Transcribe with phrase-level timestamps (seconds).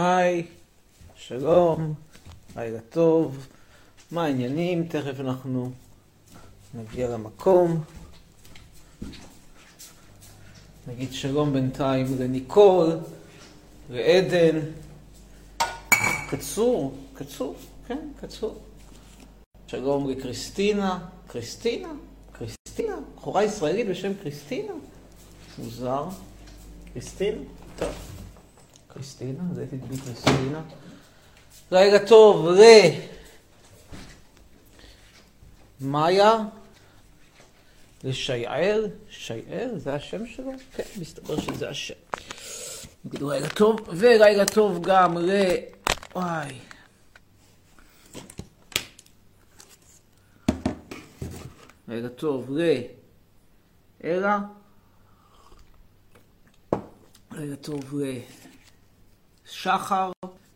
[0.00, 0.46] היי,
[1.16, 1.94] שלום,
[2.56, 3.46] לילה טוב,
[4.10, 4.88] מה העניינים?
[4.88, 5.70] תכף אנחנו
[6.74, 7.84] נגיע למקום.
[10.86, 12.98] נגיד שלום בינתיים לניקול,
[13.90, 14.60] לעדן.
[16.30, 17.56] קצור, קצור,
[17.86, 18.58] כן, קצור.
[19.66, 21.92] שלום לקריסטינה, קריסטינה,
[22.32, 24.72] קריסטינה, בחורה ישראלית בשם קריסטינה.
[25.58, 26.04] מוזר.
[26.92, 27.42] קריסטינה?
[27.78, 28.17] טוב.
[28.98, 30.62] קריסטינה, זה תדמי קריסטינה.
[31.70, 32.62] לילה טוב, ל...
[35.80, 36.34] מאיה,
[38.04, 40.50] לשייעל, שייעל, זה השם שלו?
[40.76, 41.94] כן, מסתבר שזה השם.
[43.04, 45.30] נגידו לילה טוב, ולילה טוב גם ל...
[46.14, 46.58] וואי.
[51.88, 52.60] לילה טוב ל...
[54.04, 54.38] אלה.
[57.32, 57.94] לילה טוב
[59.48, 60.12] לשחר,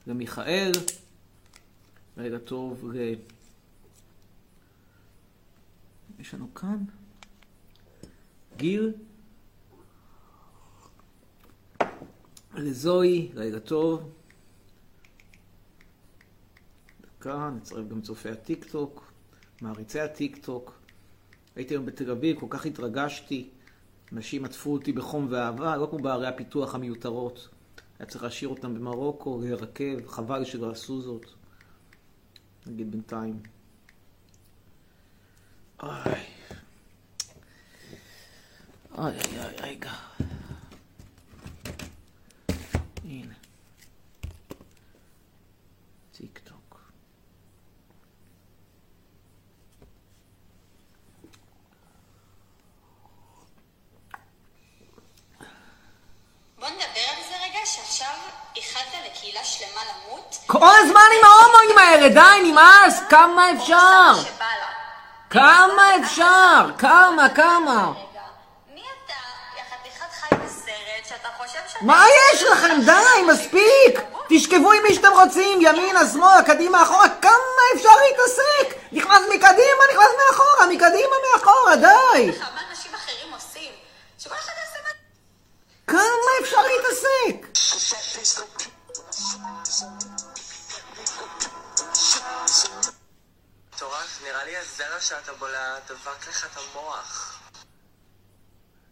[0.06, 0.72] למיכאל.
[2.16, 3.14] לילה טוב ל...
[6.18, 6.84] יש לנו כאן
[8.56, 8.92] גיל.
[12.54, 14.12] לזוהי, לילה טוב.
[17.00, 19.12] דקה, נצרף גם צופי הטיק טוק,
[19.60, 20.78] מעריצי הטיק טוק.
[21.56, 23.48] הייתי היום בתל אביב, כל כך התרגשתי.
[24.12, 27.48] אנשים עטפו אותי בחום ואהבה, לא כמו בערי הפיתוח המיותרות.
[28.03, 31.27] היה צריך להשאיר אותם במרוקו, להירקב, חבל שלא עשו זאת.
[32.67, 33.42] נגיד בינתיים.
[35.83, 35.91] אוי.
[38.98, 39.91] אוי אוי אוי, רגע.
[43.05, 43.34] הנה.
[46.12, 46.81] טיק טוק.
[56.59, 56.84] בוא נדבר
[57.16, 58.15] על זה רגע, שעכשיו
[58.56, 60.37] איחלת לקהילה שלמה למות.
[60.47, 64.12] כל הזמן עם ההומואים האלה, די, נמאס, כמה אפשר?
[65.31, 66.71] כמה אפשר?
[66.78, 67.93] כמה, כמה?
[71.81, 72.81] מה יש לכם?
[72.84, 74.00] די, מספיק!
[74.28, 78.79] תשכבו עם מי שאתם רוצים, ימינה, שמאלה, קדימה, אחורה, כמה אפשר להתעסק?
[78.93, 82.33] נכנס מקדימה, נכנס מאחורה, מקדימה, מאחורה, די!
[82.39, 83.33] כמה אנשים אחרים
[93.82, 97.41] מטורף, נראה לי הזרע שאתה בולע דבק לך את המוח.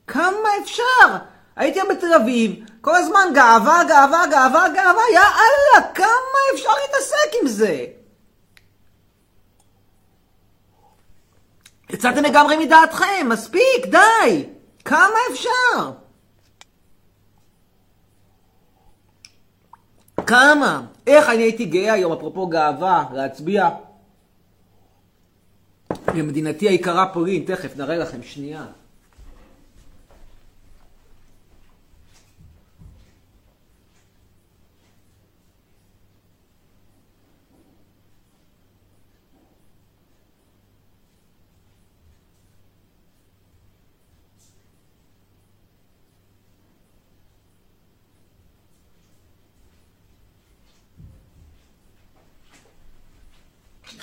[0.06, 1.16] כמה אפשר?
[1.56, 7.48] הייתי בתל אביב, כל הזמן גאווה, גאווה, גאווה, גאווה, יא אללה, כמה אפשר להתעסק עם
[7.48, 7.84] זה?
[11.90, 14.46] יצאתם לגמרי מדעתכם, מספיק, די!
[14.84, 15.90] כמה אפשר?
[20.26, 20.82] כמה?
[21.06, 23.68] איך אני הייתי גאה היום, אפרופו גאווה, להצביע
[26.14, 28.66] למדינתי היקרה פולין, תכף נראה לכם, שנייה.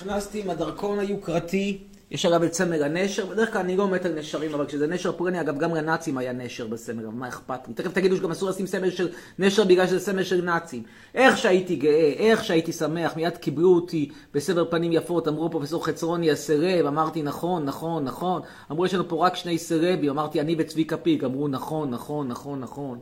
[0.08, 4.20] נכנסתי עם הדרכון היוקרתי, יש עליו את סמל הנשר, בדרך כלל אני לא מת על
[4.20, 7.74] נשרים, אבל כשזה נשר פולני, אגב גם לנאצים היה נשר בסמל, אבל מה אכפת לי?
[7.74, 9.10] תכף תגידו שגם אסור לשים סמל של
[9.40, 10.84] נשר בגלל שזה סמל של נאצים.
[11.16, 16.32] איך שהייתי גאה, איך שהייתי שמח, מיד קיבלו אותי בסבר פנים יפות, אמרו פרופסור חצרוני
[16.32, 18.42] הסרב, אמרתי נכון, נכון, נכון,
[18.72, 22.60] אמרו יש לנו פה רק שני סרבים, אמרתי אני וצביקה פיק, אמרו נכון, נכון, נכון,
[22.60, 23.00] נכון.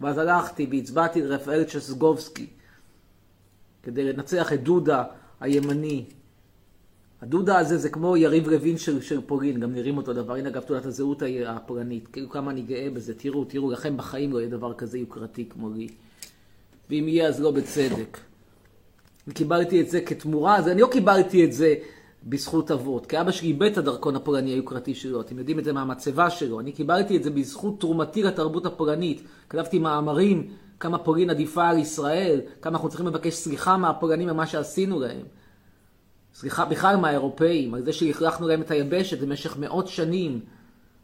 [0.00, 2.46] ואז הלכתי והצבעתי לרפאל צ'סגובסקי,
[3.82, 5.04] כדי לנצח את דודה
[5.40, 6.04] הימני.
[7.22, 10.34] הדודה הזה זה כמו יריב לוין של, של פולין, גם נראים אותו דבר.
[10.34, 12.08] הנה אגב תעודת הזהות הפולנית.
[12.08, 13.14] כאילו כמה אני גאה בזה.
[13.14, 15.88] תראו, תראו, לכם בחיים לא יהיה דבר כזה יוקרתי כמו לי.
[16.90, 18.18] ואם יהיה אז לא בצדק.
[19.34, 21.74] קיבלתי את זה כתמורה, אז אני לא קיבלתי את זה
[22.24, 23.06] בזכות אבות.
[23.06, 26.60] כי אבא שלי איבד את הדרכון הפולני היוקרתי שלו, אתם יודעים את זה מהמצבה שלו.
[26.60, 29.22] אני קיבלתי את זה בזכות תרומתי לתרבות הפולנית.
[29.48, 34.46] כתבתי מאמרים, כמה פולין עדיפה על ישראל, כמה אנחנו צריכים לבקש סליחה מהפולנים על מה
[34.46, 35.22] שעשינו להם.
[36.38, 40.40] סליחה בכלל מהאירופאים, על זה שהכרחנו להם את היבשת במשך מאות שנים,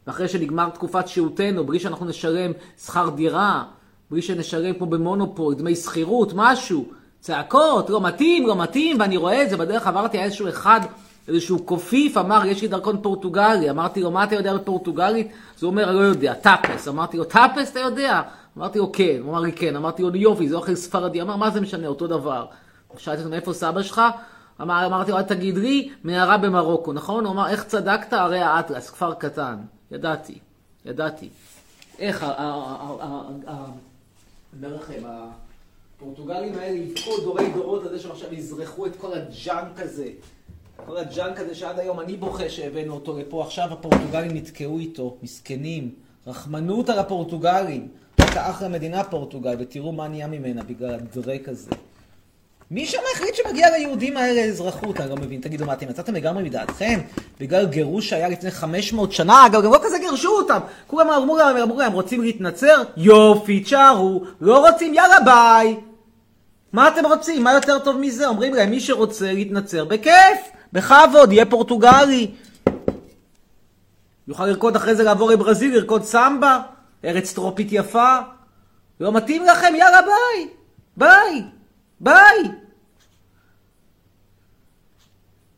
[0.07, 2.51] ואחרי שנגמר תקופת שהותנו, בלי שאנחנו נשלם
[2.85, 3.63] שכר דירה,
[4.11, 6.85] בלי שנשלם כמו במונופול, דמי שכירות, משהו,
[7.19, 10.81] צעקות, לא מתאים, לא מתאים, ואני רואה את זה, בדרך עברתי היה איזשהו אחד,
[11.27, 15.27] איזשהו קופיף, אמר, יש לי דרכון פורטוגלי, אמרתי לו, מה אתה יודע בפורטוגלית?
[15.57, 18.21] אז הוא אומר, לא יודע, טאפס, אמרתי לו, טאפס אתה יודע?
[18.57, 19.17] אמרתי לו, כן.
[19.21, 19.75] הוא אמר לי, כן.
[19.75, 21.21] אמרתי לו, יופי, זה אוכל ספרדי.
[21.21, 22.45] אמר, מה זה משנה, אותו דבר.
[22.97, 24.01] שאלתי אותו, מאיפה סבא שלך?
[24.61, 27.25] אמר, אמרתי לו, תגיד לי, מערה במרוקו, נכון?
[27.25, 28.13] הוא אמר, איך צדקת?
[28.13, 29.55] הרי האטלס, כפר קטן.
[29.91, 30.39] ידעתי,
[30.85, 31.29] ידעתי.
[31.99, 32.25] איך,
[34.61, 35.03] לכם,
[35.97, 40.07] הפורטוגלים האלה יבכו דורי דורות על זה שהם עכשיו יזרחו את כל ה junk הזה.
[40.85, 45.17] כל ה junk הזה שעד היום אני בוכה שהבאנו אותו לפה, עכשיו הפורטוגלים נתקעו איתו,
[45.23, 45.91] מסכנים.
[46.27, 47.87] רחמנות על הפורטוגלים.
[48.17, 51.71] הייתה אחלה מדינה פורטוגל, ותראו מה נהיה ממנה בגלל הדרק הזה.
[52.73, 54.99] מי שם החליט שמגיע ליהודים האלה אזרחות?
[54.99, 55.41] אני לא מבין.
[55.41, 56.99] תגידו, מה, אתם יצאתם לגמרי מדעתכם?
[57.39, 59.45] בגלל גירוש שהיה לפני 500 שנה?
[59.45, 60.59] אגב, גם לא כזה גירשו אותם.
[60.87, 62.83] כולם אמרו להם, אמרו להם, רוצים להתנצר?
[62.97, 64.23] יופי, תשארו.
[64.41, 64.93] לא רוצים?
[64.93, 65.75] יאללה, ביי.
[66.73, 67.43] מה אתם רוצים?
[67.43, 68.27] מה יותר טוב מזה?
[68.27, 70.39] אומרים להם, מי שרוצה להתנצר, בכיף,
[70.73, 72.31] בכבוד, יהיה פורטוגלי.
[74.27, 76.59] יוכל לרקוד אחרי זה לעבור לברזיל, לרקוד סמבה,
[77.05, 78.17] ארץ טרופית יפה.
[78.99, 79.73] לא מתאים לכם?
[79.75, 80.47] יאללה, ביי.
[80.97, 81.43] ביי.
[81.99, 82.62] ביי!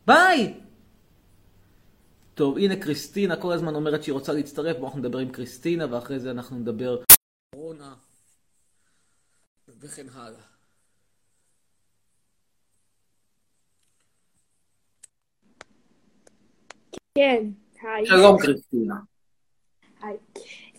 [0.08, 0.54] ביי!
[2.34, 6.20] טוב, הנה קריסטינה כל הזמן אומרת שהיא רוצה להצטרף, בואו אנחנו נדבר עם קריסטינה, ואחרי
[6.20, 6.98] זה אנחנו נדבר
[7.56, 7.94] קורונה
[9.80, 10.40] וכן הלאה.
[17.18, 17.44] כן,
[17.82, 18.06] היי.
[18.06, 18.96] שלום קריסטינה.
[20.02, 20.18] היי.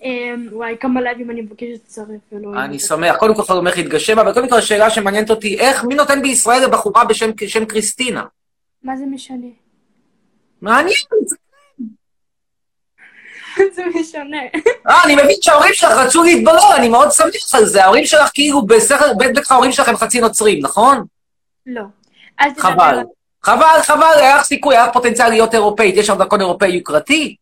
[0.02, 2.64] אמ, וואי, כמה לייבים אני מבקש לצטרף ולא...
[2.64, 3.16] אני שמח.
[3.16, 7.04] קודם כל חלומך התגשם, אבל קודם כל השאלה שמעניינת אותי, איך, מי נותן בישראל לבחורה
[7.04, 8.24] בשם קריסטינה?
[8.86, 9.46] מה זה משנה?
[10.62, 10.96] מעניין.
[13.76, 14.38] זה משנה.
[14.88, 17.84] אה, אני מבין שההורים שלך רצו להתברר, אני מאוד שמח על זה.
[17.84, 21.04] ההורים שלך כאילו בסכר, בטח ההורים שלכם חצי נוצרים, נכון?
[21.66, 21.82] לא.
[22.58, 22.98] חבל.
[23.42, 25.96] חבל, חבל, היה לך סיכוי, היה פוטנציאל להיות אירופאית.
[25.96, 27.36] יש לך דרכון אירופאי יוקרתי?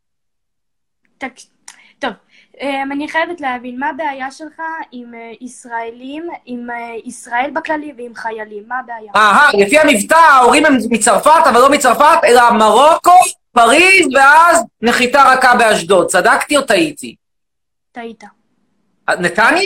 [2.60, 4.62] אמ, אני חייבת להבין, מה הבעיה שלך
[4.92, 8.62] עם אה, ישראלים, עם אה, ישראל בכללי ועם חיילים?
[8.68, 9.12] מה הבעיה?
[9.16, 13.18] אהה, לפי המבטא ההורים הם מצרפת, אבל לא מצרפת, אלא מרוקו,
[13.52, 16.06] פריז, ואז נחיתה רכה באשדוד.
[16.06, 17.14] צדקתי או טעיתי?
[17.92, 18.24] טעית.
[19.18, 19.62] נתניה?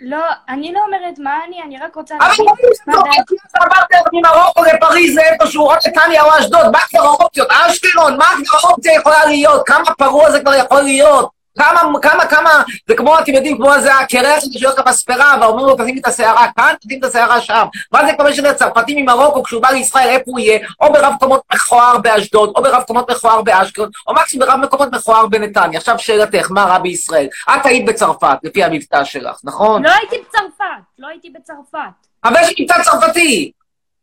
[0.00, 2.44] לא, אני לא אומרת מה אני, אני רק רוצה אבל
[2.86, 3.22] מה הבעיה.
[3.54, 7.48] עברת ממרוקו לפריז לאיפשהו, או נתניה או אשדוד, מה כבר האופציות?
[7.50, 9.62] אשקלון, מה כבר האופציה יכולה להיות?
[9.66, 11.35] כמה פרוע זה כבר יכול להיות?
[11.58, 15.76] כמה, כמה, כמה, זה כמו, אתם יודעים, כמו זה הקרח ששואל לך בספירה, ואומרים לו,
[15.76, 17.66] תשים את השערה כאן, תשים את השערה שם.
[17.92, 20.68] מה זה כבר משנה צרפתי ממרוקו, כשהוא בא לישראל, איפה הוא יהיה?
[20.80, 25.26] או ברב קומות מכוער באשדוד, או ברב קומות מכוער באשקלון, או מקסימום ברב מקומות מכוער
[25.26, 25.78] בנתניה.
[25.78, 27.28] עכשיו שאלתך, מה רע בישראל?
[27.54, 29.84] את היית בצרפת, לפי המבטא שלך, נכון?
[29.84, 30.64] לא הייתי בצרפת,
[30.98, 31.78] לא הייתי בצרפת.
[32.24, 33.52] אבל יש מבטא צרפתי!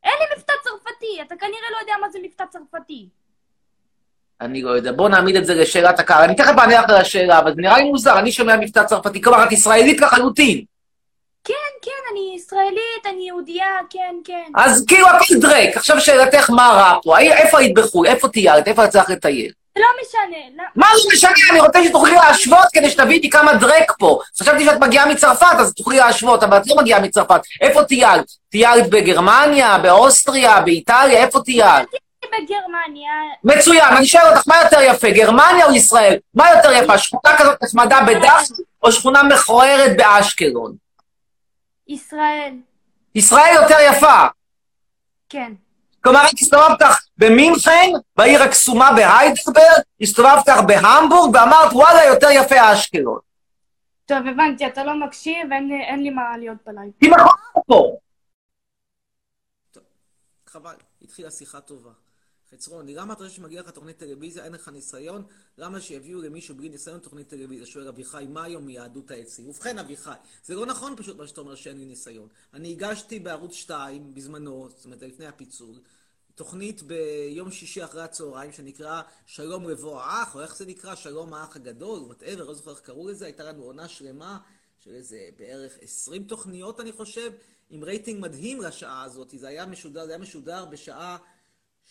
[0.03, 3.07] אין לי מבטא צרפתי, אתה כנראה לא יודע מה זה מבטא צרפתי.
[4.43, 4.91] אני לא יודע.
[4.91, 6.23] בוא נעמיד את זה לשאלת הקהל.
[6.23, 9.21] אני תכף אענה לך על השאלה, אבל זה נראה לי מוזר, אני שומע מבטא צרפתי.
[9.21, 10.63] כלומר, את ישראלית לחלוטין.
[11.43, 14.51] כן, כן, אני ישראלית, אני יהודייה, כן, כן.
[14.55, 15.77] אז כאילו הכל דרק.
[15.77, 17.19] עכשיו שאלתך, מה רע פה?
[17.19, 18.07] איפה היית בחו"ל?
[18.07, 18.67] איפה טיילת?
[18.67, 19.51] איפה את צריכה לטייל?
[19.75, 20.37] זה לא משנה.
[20.57, 20.63] לא...
[20.75, 21.31] מה זה משנה?
[21.51, 24.19] אני רוצה שתוכלי להשוות כדי שתביני כמה דרק פה.
[24.39, 27.41] חשבתי שאת מגיעה מצרפת, אז תוכלי להשוות, אבל את לא מגיעה מצרפת.
[27.61, 28.25] איפה טיילת?
[28.49, 31.17] טיילת בגרמניה, באוסטריה, באיטליה?
[31.19, 31.87] איפה טיילת?
[32.33, 33.11] בגרמניה.
[33.43, 36.19] מצוין, אני שואל אותך, מה יותר יפה, גרמניה או ישראל?
[36.33, 38.47] מה יותר יפה, שכונה כזאת נחמדה בדף
[38.83, 40.75] או שכונה מכוערת באשקלון?
[41.87, 42.53] ישראל.
[43.15, 44.27] ישראל יותר יפה.
[45.29, 45.53] כן.
[46.03, 52.73] כלומר, את הסתובבת לך במינכן, בעיר הקסומה בהיידלברג, הסתובבת לך בהמבורג, ואמרת, וואלה, יותר יפה
[52.73, 53.19] אשקלון.
[54.05, 56.91] טוב, הבנתי, אתה לא מקשיב, אין, אין לי מה להיות בלייב.
[56.99, 57.37] כי נכון
[57.67, 57.97] פה.
[59.71, 59.83] טוב,
[60.47, 61.89] חבל, התחילה שיחה טובה.
[62.53, 65.23] חצרוני, למה אתה חושב שמגיע לך תוכנית טלוויזיה, אין לך ניסיון?
[65.57, 67.65] למה שיביאו למישהו בלי ניסיון תוכנית טלוויזיה?
[67.65, 69.49] שואל אביחי, מה היום מיהדות העצים?
[69.49, 70.11] ובכן, אביחי,
[70.45, 72.27] זה לא נכון פשוט מה שאתה אומר שאין לי ניסיון.
[72.53, 75.79] אני הגשתי בערוץ 2 בזמנו, זאת אומרת, לפני הפיצול,
[76.35, 80.95] תוכנית ביום שישי אחרי הצהריים שנקרא שלום לבוא האח, או איך זה נקרא?
[80.95, 84.39] שלום האח הגדול, whatever, לא זוכר איך קראו לזה, הייתה לנו עונה שלמה
[84.79, 87.31] של איזה בערך 20 תוכניות, אני חושב,
[87.69, 89.33] עם רייטינג מדהים לשעה הזאת.
[89.37, 91.17] זה היה משודר, זה היה משודר בשעה...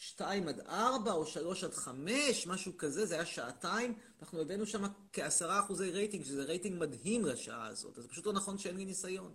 [0.03, 3.99] שתיים עד ארבע או שלוש עד חמש, משהו כזה, זה היה שעתיים.
[4.23, 7.99] אנחנו הבאנו שם כעשרה אחוזי רייטינג, שזה רייטינג מדהים לשעה הזאת.
[7.99, 9.35] אז זה פשוט לא נכון שאין לי ניסיון.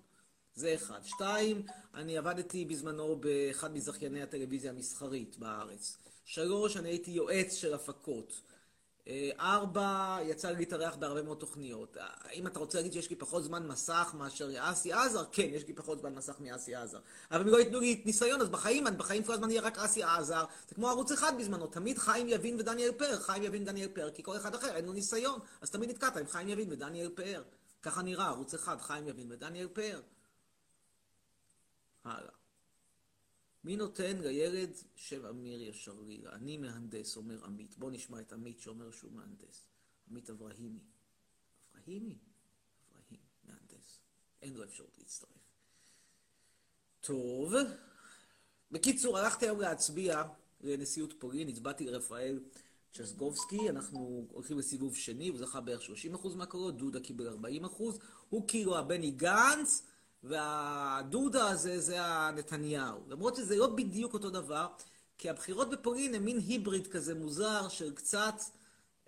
[0.54, 1.00] זה אחד.
[1.04, 5.98] שתיים, אני עבדתי בזמנו באחד מזכייני הטלוויזיה המסחרית בארץ.
[6.26, 8.42] שלוש, אני הייתי יועץ של הפקות.
[9.40, 11.98] ארבע, יצא לי להתארח בהרבה מאוד תוכניות.
[12.00, 15.24] האם אתה רוצה להגיד שיש לי פחות זמן מסך מאשר אסי עזר?
[15.32, 17.00] כן, יש לי פחות זמן מסך מאסי עזר.
[17.32, 20.46] אבל אם לא ייתנו לי ניסיון, אז בחיים, בחיים כל הזמן יהיה רק אסי עזר.
[20.70, 24.24] זה כמו ערוץ אחד בזמנו, תמיד חיים יבין ודניאל פאר, חיים יבין ודניאל פאר, כי
[24.24, 25.40] כל אחד אחר אין לו ניסיון.
[25.62, 27.44] אז תמיד נתקעת עם חיים יבין ודניאל פאר.
[27.82, 30.02] ככה נראה, ערוץ אחד, חיים יבין ודניאל פאר.
[32.06, 32.47] הלאה.
[33.64, 36.34] מי נותן לילד שם אמיר ישרירה?
[36.34, 37.78] אני מהנדס, אומר עמית.
[37.78, 39.66] בואו נשמע את עמית שאומר שהוא מהנדס.
[40.10, 40.84] עמית אברהימי.
[41.76, 42.18] אברהימי?
[42.92, 44.00] אברהים, מהנדס.
[44.42, 45.30] אין לו אפשרות להצטרף.
[47.02, 47.54] טוב.
[48.72, 50.24] בקיצור, הלכתי היום להצביע
[50.62, 52.40] לנשיאות פולין, הצבעתי לרפאל
[52.94, 57.82] צ'סגובסקי, אנחנו הולכים לסיבוב שני, הוא זכה בערך 30% מהקולות, דודה קיבל 40%,
[58.30, 59.84] הוא כאילו הבני גנץ,
[60.24, 63.00] והדודה הזה זה הנתניהו.
[63.08, 64.68] למרות שזה לא בדיוק אותו דבר,
[65.18, 68.36] כי הבחירות בפולין הם מין היבריד כזה מוזר של קצת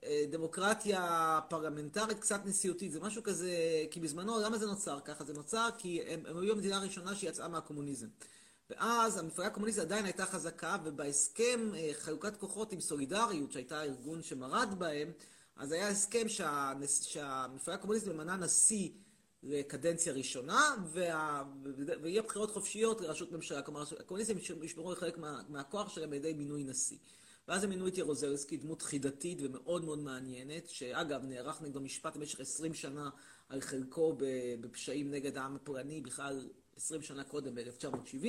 [0.03, 2.91] אה, דמוקרטיה פרלמנטרית, קצת נשיאותית.
[2.91, 3.51] זה משהו כזה,
[3.91, 5.23] כי בזמנו, למה זה נוצר ככה?
[5.23, 8.07] זה נוצר כי הם, הם היו המדינה הראשונה שיצאה מהקומוניזם.
[8.69, 14.79] ואז המפלגה הקומוניסטית עדיין הייתה חזקה, ובהסכם אה, חלוקת כוחות עם סולידריות, שהייתה ארגון שמרד
[14.79, 15.11] בהם,
[15.55, 17.03] אז היה הסכם שהנס...
[17.03, 18.89] שהמפלגה הקומוניסטית ממנה נשיא
[19.43, 21.43] לקדנציה ראשונה, וה...
[22.01, 23.61] ויהיה בחירות חופשיות לראשות ממשלה.
[23.61, 25.41] כלומר, הקומוניסטים ישמרו חלק מה...
[25.49, 26.97] מהכוח שלהם על ידי מינוי נשיא.
[27.47, 32.39] ואז הם מינו את ירוזלסקי, דמות חידתית ומאוד מאוד מעניינת, שאגב, נערך נגדו משפט במשך
[32.39, 33.09] 20 שנה
[33.49, 34.15] על חלקו
[34.61, 38.27] בפשעים נגד העם הפולני, בכלל 20 שנה קודם, ב-1970.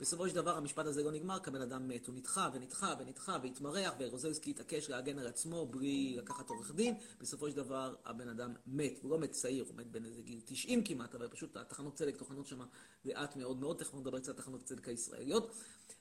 [0.00, 2.06] בסופו של דבר המשפט הזה לא נגמר, כי הבן אדם מת.
[2.06, 6.94] הוא נדחה ונדחה ונדחה והתמרח, ורוזלסקי התעקש להגן על עצמו בלי לקחת עורך דין.
[7.20, 8.98] בסופו של דבר הבן אדם מת.
[9.02, 12.16] הוא לא מת צעיר, הוא מת בין איזה גיל 90 כמעט, אבל פשוט התחנות צדק
[12.16, 12.60] טוחנות שם
[13.04, 15.52] לאט מאוד מאוד, תכף נדבר קצת על תחנות צדק הישראליות.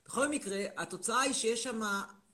[0.06, 1.82] בכל מקרה, התוצאה היא שיש שם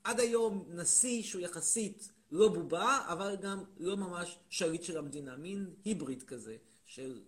[0.04, 5.74] עד היום נשיא שהוא יחסית לא בובה, אבל גם לא ממש שליט של המדינה, מין
[5.84, 7.22] היבריד כזה, של...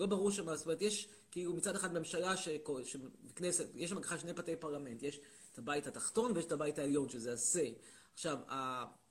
[0.00, 4.32] לא ברור שמה, זאת אומרת, יש כאילו מצד אחד ממשלה שכנסת, יש שם ככה שני
[4.32, 5.20] בתי פרלמנט, יש
[5.52, 7.72] את הבית התחתון ויש את הבית העליון, שזה ה-say.
[8.14, 8.38] עכשיו,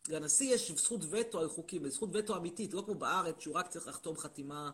[0.09, 3.87] לנשיא יש זכות וטו על חוקים, וזכות וטו אמיתית, לא כמו בארץ, שהוא רק צריך
[3.87, 4.71] לחתום חתימה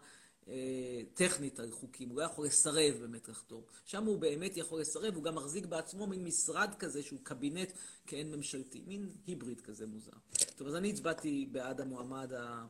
[0.48, 3.62] אה, טכנית על חוקים, הוא לא יכול לסרב באמת לחתום.
[3.86, 7.72] שם הוא באמת יכול לסרב, הוא גם מחזיק בעצמו מין משרד כזה שהוא קבינט
[8.08, 10.12] כאין ממשלתי, מין היבריד כזה מוזר.
[10.56, 12.66] טוב, אז אני הצבעתי בעד המועמד ה...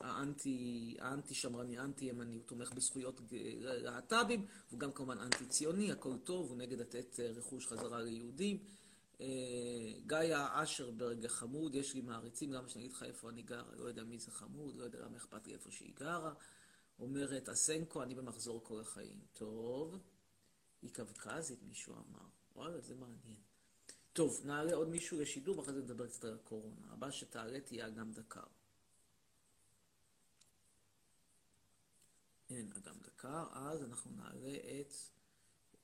[0.00, 3.20] האנטי, האנטי שמרני, האנטי ימני, הוא תומך בזכויות
[3.60, 8.64] להט"בים, הוא גם כמובן אנטי ציוני, הכל טוב, הוא נגד לתת רכוש חזרה ליהודים.
[10.06, 14.04] גיא אשרברג החמוד, יש לי מעריצים, למה שאני אגיד לך איפה אני גרה, לא יודע
[14.04, 16.34] מי זה חמוד, לא יודע למה אכפת לי איפה שהיא גרה.
[16.98, 19.20] אומרת אסנקו, אני במחזור כל החיים.
[19.32, 19.98] טוב,
[20.82, 22.26] היא קווקזית, מישהו אמר.
[22.56, 23.38] וואלה, זה מעניין.
[24.12, 26.86] טוב, נעלה עוד מישהו לשידור, ואחרי זה נדבר קצת על הקורונה.
[26.90, 28.40] הבא שתעלה תהיה אגם דקר.
[32.50, 34.94] אין אגם דקר, אז אנחנו נעלה את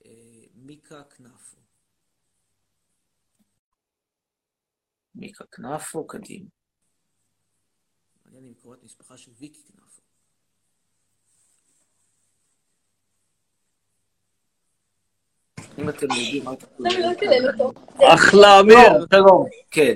[0.06, 1.56] אה, מיקה כנפו.
[5.14, 6.48] מיקה כנפו, קדימה.
[8.24, 10.02] מעניין אם קוראת משפחה של ויקי כנפו.
[15.78, 16.66] אם אתם יודעים מה אתם
[18.14, 19.06] אחלה, אמיר.
[19.14, 19.94] שלום, כן.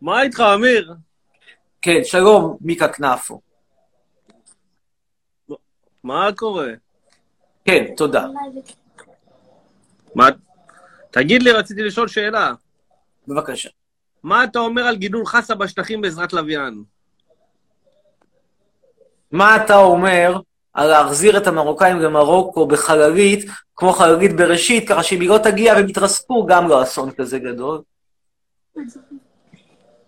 [0.00, 0.94] מה איתך, אמיר?
[1.82, 3.49] כן, שלום, מיקה כנפו.
[6.04, 6.68] מה קורה?
[7.64, 8.26] כן, תודה.
[10.14, 10.28] מה...
[11.10, 12.52] תגיד לי, רציתי לשאול שאלה.
[13.28, 13.68] בבקשה.
[14.22, 16.82] מה אתה אומר על גידול חסה בשטחים בעזרת לוויין?
[19.32, 20.40] מה אתה אומר
[20.74, 25.88] על להחזיר את המרוקאים למרוקו בחללית, כמו חללית בראשית, ככה שאם היא לא תגיע והם
[25.88, 27.82] יתרסקו, גם לא אסון כזה גדול?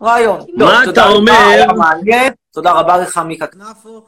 [0.03, 0.41] רעיון.
[0.57, 1.67] מה אתה אומר?
[2.53, 4.07] תודה רבה לך, מיקה כנפו.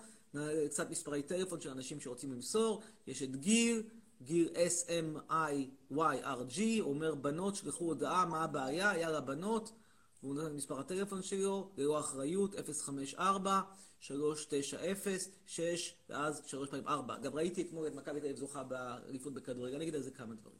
[0.70, 2.82] קצת מספרי טלפון של אנשים שרוצים למסור.
[3.06, 3.82] יש את גיר,
[4.22, 8.98] גיר S-M-I-Y-R-G, אומר בנות, שלחו הודעה, מה הבעיה?
[8.98, 9.72] יאללה בנות.
[10.22, 13.60] והוא נותן את מספר הטלפון שלו, ללא אחריות, 054
[14.00, 17.18] 390 6 ואז 3 פעמים 4.
[17.18, 20.34] גם ראיתי אתמול את מכבי תל אביב זוכה באליפות בכדורגל, אני אגיד על זה כמה
[20.34, 20.58] דברים.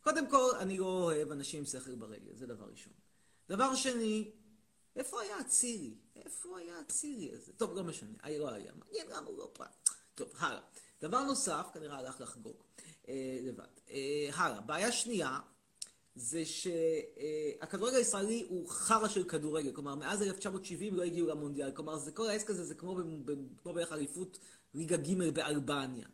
[0.00, 2.92] קודם כל, אני לא אוהב אנשים עם שכל ברגל, זה דבר ראשון.
[3.48, 4.30] דבר שני,
[4.96, 5.94] איפה היה אצילי?
[6.16, 7.52] איפה היה אצילי הזה?
[7.52, 8.72] טוב, לא משנה, היה לא היה.
[8.78, 9.68] מעניין למה הוא לא פעם.
[10.14, 10.60] טוב, הלאה.
[11.00, 12.56] דבר נוסף, כנראה הלך לחגוג
[13.08, 13.64] אה, לבד.
[13.90, 15.38] אה, הלאה, בעיה שנייה,
[16.14, 22.12] זה שהכדורגל הישראלי הוא חרא של כדורגל, כלומר מאז 1970 לא הגיעו למונדיאל, כלומר זה,
[22.12, 22.98] כל העסק הזה זה כמו,
[23.62, 24.38] כמו בערך אליפות
[24.74, 26.06] ליגה ג' באלבניה,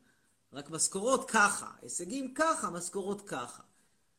[0.52, 3.62] רק משכורות ככה, הישגים ככה, משכורות ככה.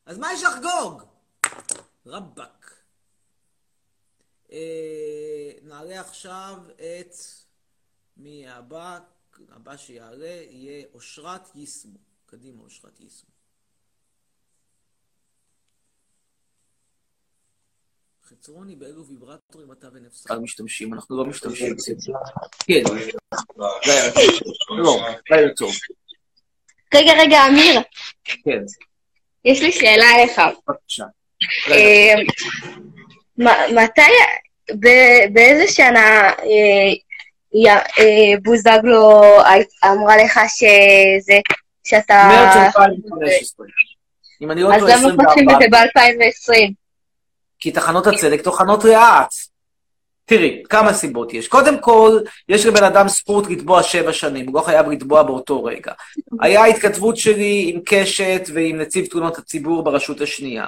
[0.06, 1.02] אז מה יש לחגוג?
[2.06, 2.81] רבאק.
[4.52, 7.14] אה, נעלה עכשיו את
[8.16, 8.98] מי הבא,
[9.48, 11.98] הבא שיעלה יהיה אושרת יישמו.
[12.26, 13.30] קדימה אושרת יישמו.
[18.24, 20.94] חצרוני, באילו ויברטורים אתה ונפסל משתמשים?
[20.94, 21.76] אנחנו לא משתמשים.
[22.58, 22.82] כן.
[24.78, 25.72] לא, לילה טוב.
[26.94, 27.80] רגע, רגע, אמיר,
[28.24, 28.64] כן,
[29.44, 30.40] יש לי שאלה אליך.
[30.68, 31.04] בבקשה.
[33.38, 34.00] מתי,
[35.32, 39.22] באיזה שנה אה, אה, בוזגלו
[39.84, 41.40] אמרה לך שזה,
[41.84, 42.28] שאתה...
[42.28, 43.66] מרץ 2015.
[44.42, 45.58] אם אני לא אז טועה, למה פותחים את 24.
[45.58, 46.72] זה ב-2020?
[47.58, 49.34] כי תחנות הצדק טוחנות לאט.
[50.24, 51.48] תראי, כמה סיבות יש.
[51.48, 55.92] קודם כל, יש לבן אדם זכות לתבוע שבע שנים, הוא לא חייב לתבוע באותו רגע.
[56.40, 60.66] היה התכתבות שלי עם קשת ועם נציב תלונות הציבור ברשות השנייה.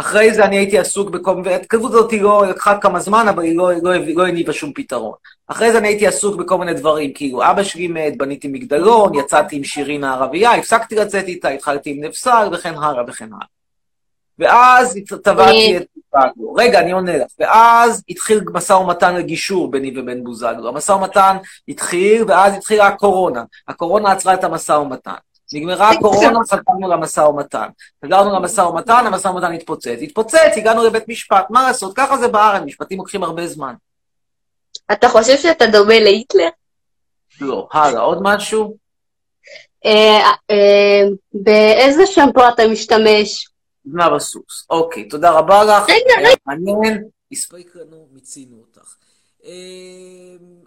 [0.00, 3.42] אחרי זה אני הייתי עסוק בכל מיני, ההתכתבות הזאת היא לא לקחה כמה זמן, אבל
[3.42, 5.12] היא לא, לא, לא הניבה שום פתרון.
[5.48, 9.56] אחרי זה אני הייתי עסוק בכל מיני דברים, כאילו אבא שלי מת, בניתי מגדלון, יצאתי
[9.56, 13.46] עם שירין הערבייה, הפסקתי לצאת איתה, התחלתי עם נפסל, וכן הלאה וכן הלאה.
[14.38, 16.54] ואז תבעתי את בוזגלו.
[16.54, 17.26] רגע, אני עונה לך.
[17.38, 20.68] ואז התחיל משא ומתן לגישור ביני ובין בוזגלו.
[20.68, 21.36] המשא ומתן
[21.68, 23.42] התחיל, ואז התחילה הקורונה.
[23.68, 25.14] הקורונה עצרה את המשא ומתן.
[25.52, 27.68] נגמרה הקורונה, חזרנו למשא ומתן.
[28.04, 29.98] חזרנו למשא ומתן, המשא ומתן התפוצץ.
[30.02, 31.46] התפוצץ, הגענו לבית משפט.
[31.50, 31.96] מה לעשות?
[31.96, 33.74] ככה זה בארץ, משפטים לוקחים הרבה זמן.
[34.92, 36.48] אתה חושב שאתה דומה להיטלר?
[37.40, 37.68] לא.
[37.72, 38.76] הלאה, עוד משהו?
[39.84, 41.02] אה, אה,
[41.32, 43.48] באיזה שמפו אתה משתמש?
[43.84, 44.66] זנב הסוס.
[44.70, 45.88] אוקיי, תודה רבה לך.
[45.88, 47.04] רגע, היה מעניין.
[47.32, 48.94] הספיק לנו, מיצינו אותך.
[49.44, 49.50] אה,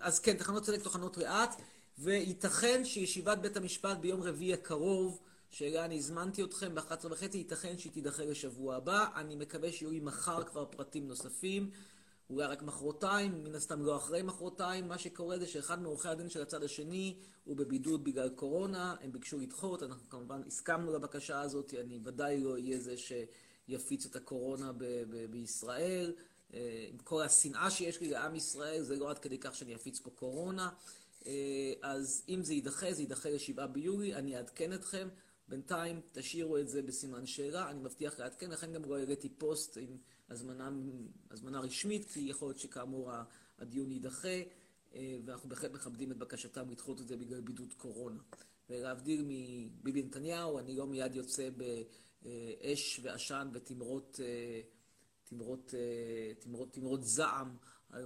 [0.02, 1.56] אז כן, תחנות צדק תחנות לאט,
[2.04, 7.92] וייתכן שישיבת בית המשפט ביום רביעי הקרוב, שאליה אני הזמנתי אתכם ב-11 וחצי, ייתכן שהיא
[7.92, 9.08] תידחה לשבוע הבא.
[9.16, 11.70] אני מקווה שיהיו לי מחר כבר פרטים נוספים.
[12.30, 14.88] אולי רק מחרתיים, מן הסתם לא אחרי מחרתיים.
[14.88, 19.40] מה שקורה זה שאחד מעורכי הדין של הצד השני הוא בבידוד בגלל קורונה, הם ביקשו
[19.40, 25.04] לדחות, אנחנו כמובן הסכמנו לבקשה הזאת, אני ודאי לא אהיה זה שיפיץ את הקורונה ב-
[25.10, 26.14] ב- בישראל.
[26.54, 30.00] אה, עם כל השנאה שיש לי לעם ישראל, זה לא עד כדי כך שאני אפיץ
[30.00, 30.70] פה קורונה.
[31.26, 35.08] אה, אז אם זה יידחה, זה יידחה לשבעה ביולי, אני אעדכן אתכם.
[35.48, 39.98] בינתיים תשאירו את זה בסימן שאלה, אני מבטיח לעדכן, לכן גם לא העליתי פוסט עם
[40.30, 40.70] הזמנה,
[41.32, 43.12] הזמנה רשמית, כי יכול להיות שכאמור
[43.60, 44.42] הדיון יידחה,
[44.94, 48.20] אה, ואנחנו בהחלט מכבדים את בקשתם לדחות את זה בגלל בידוד קורונה.
[48.70, 51.50] ולהבדיל מביבי נתניהו, אני לא מיד יוצא
[52.22, 54.62] באש ועשן ותמרות אה,
[55.24, 57.58] תמרות, אה, תמרות, תמרות זעם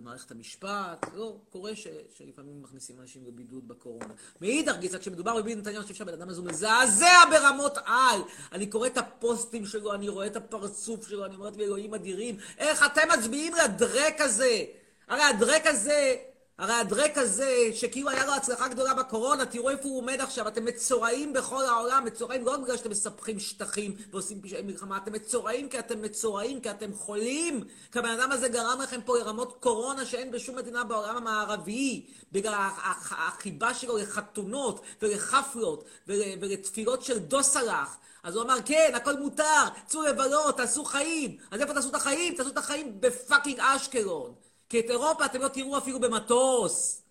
[0.02, 4.14] מערכת המשפט, לא, קורה ש, שלפעמים מכניסים אנשים לבידוד בקורונה.
[4.42, 8.22] מאידך גיסא, כשמדובר בביבי נתניהו, אני חושב שהבן אדם הזה מזעזע ברמות על.
[8.52, 12.86] אני קורא את הפוסטים שלו, אני רואה את הפרצוף שלו, אני אומרת, ואלוהים אדירים, איך
[12.86, 14.66] אתם מצביעים לדרק הזה?
[15.08, 16.16] הרי הדרק הזה,
[16.58, 20.66] הרי הדרק הזה, שכאילו היה לו הצלחה גדולה בקורונה, תראו איפה הוא עומד עכשיו, אתם
[20.66, 25.80] מצורעים בכל העולם, מצורעים לא בגלל שאתם מספחים שטחים ועושים פשעי מלחמה, אתם מצורעים כי
[25.80, 30.32] אתם מצורעים, כי אתם חולים, כי הבן אדם הזה גרם לכם פה לרמות קורונה שאין
[30.32, 37.98] בשום מדינה בעולם המערבי, בגלל הח- הח- החיבה שלו לחתונות ולחפלות ול- ולתפילות של דוסלח.
[38.24, 41.38] אז הוא אמר, כן, הכל מותר, צאו לבלות, תעשו חיים.
[41.52, 42.36] אז איפה תעשו את החיים?
[42.36, 44.45] תעשו את החיים בפאקינג אשקלון.
[44.76, 47.02] כי את אירופה אתם לא תראו אפילו במטוס.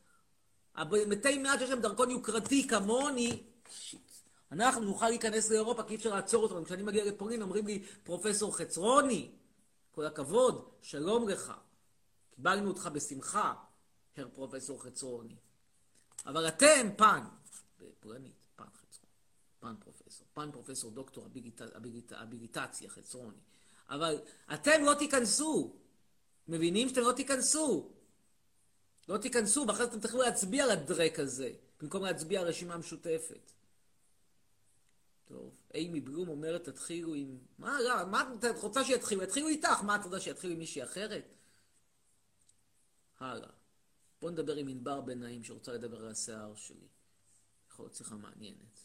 [1.08, 4.00] מתי מעט שיש להם דרכון יוקרתי כמוני, shit.
[4.52, 6.64] אנחנו נוכל להיכנס לאירופה כי אי אפשר לעצור אותנו.
[6.64, 9.30] כשאני מגיע לפולין אומרים לי, פרופסור חצרוני,
[9.92, 11.52] כל הכבוד, שלום לך.
[12.34, 13.54] קיבלנו אותך בשמחה,
[14.16, 15.36] Herr Professor חצרוני.
[16.26, 17.20] אבל אתם, Pan,
[17.80, 19.12] בפולנית, Pan חצרוני,
[19.60, 23.38] Pan profesor, Pan profesor doktor habilit- habilit- habilitacja חצרוני.
[23.90, 24.18] אבל
[24.54, 25.83] אתם לא תיכנסו.
[26.48, 27.90] מבינים שאתם לא תיכנסו.
[29.08, 33.50] לא תיכנסו, ואחרי אתם תוכלו להצביע לדרק הזה, במקום להצביע על הרשימה המשותפת.
[35.24, 37.38] טוב, אימי בלום אומרת, תתחילו עם...
[37.58, 39.22] מה, לא, מה את רוצה שיתחילו?
[39.22, 41.34] יתחילו איתך, מה את רוצה שיתחילו עם מישהי אחרת?
[43.18, 43.48] הלאה.
[44.20, 46.88] בוא נדבר עם ענבר בן נעים שרוצה לדבר על השיער שלי.
[47.70, 48.83] יכול להיות שיחה מעניינת.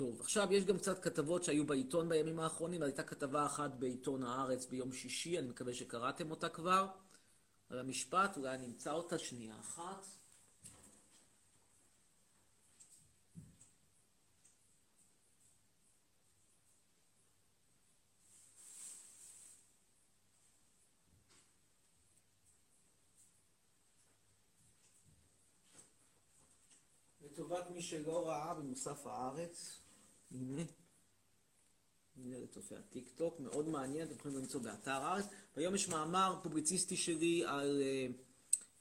[0.00, 4.66] טוב, עכשיו יש גם קצת כתבות שהיו בעיתון בימים האחרונים, הייתה כתבה אחת בעיתון הארץ
[4.66, 6.86] ביום שישי, אני מקווה שקראתם אותה כבר,
[7.70, 10.06] על המשפט, אולי אני אמצא אותה שנייה אחת.
[27.20, 29.79] לטובת מי שלא ראה במוסף הארץ,
[30.30, 30.62] הנה,
[32.16, 35.24] הנה לצופי הטיק טוק, מאוד מעניין, אתם יכולים למצוא באתר הארץ.
[35.56, 37.82] והיום יש מאמר פובליציסטי שלי על...
[37.82, 38.06] אה,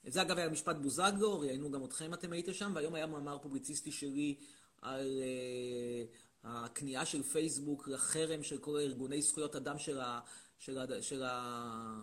[0.08, 3.92] זה אגב היה משפט בוזגלו, ראיינו גם אתכם, אתם הייתם שם, והיום היה מאמר פובליציסטי
[3.92, 4.36] שלי
[4.82, 6.04] על, אה,
[6.44, 10.20] הכניעה של פייסבוק לחרם של כל ארגוני זכויות אדם של, ה,
[10.60, 12.02] של, ה, של, ה,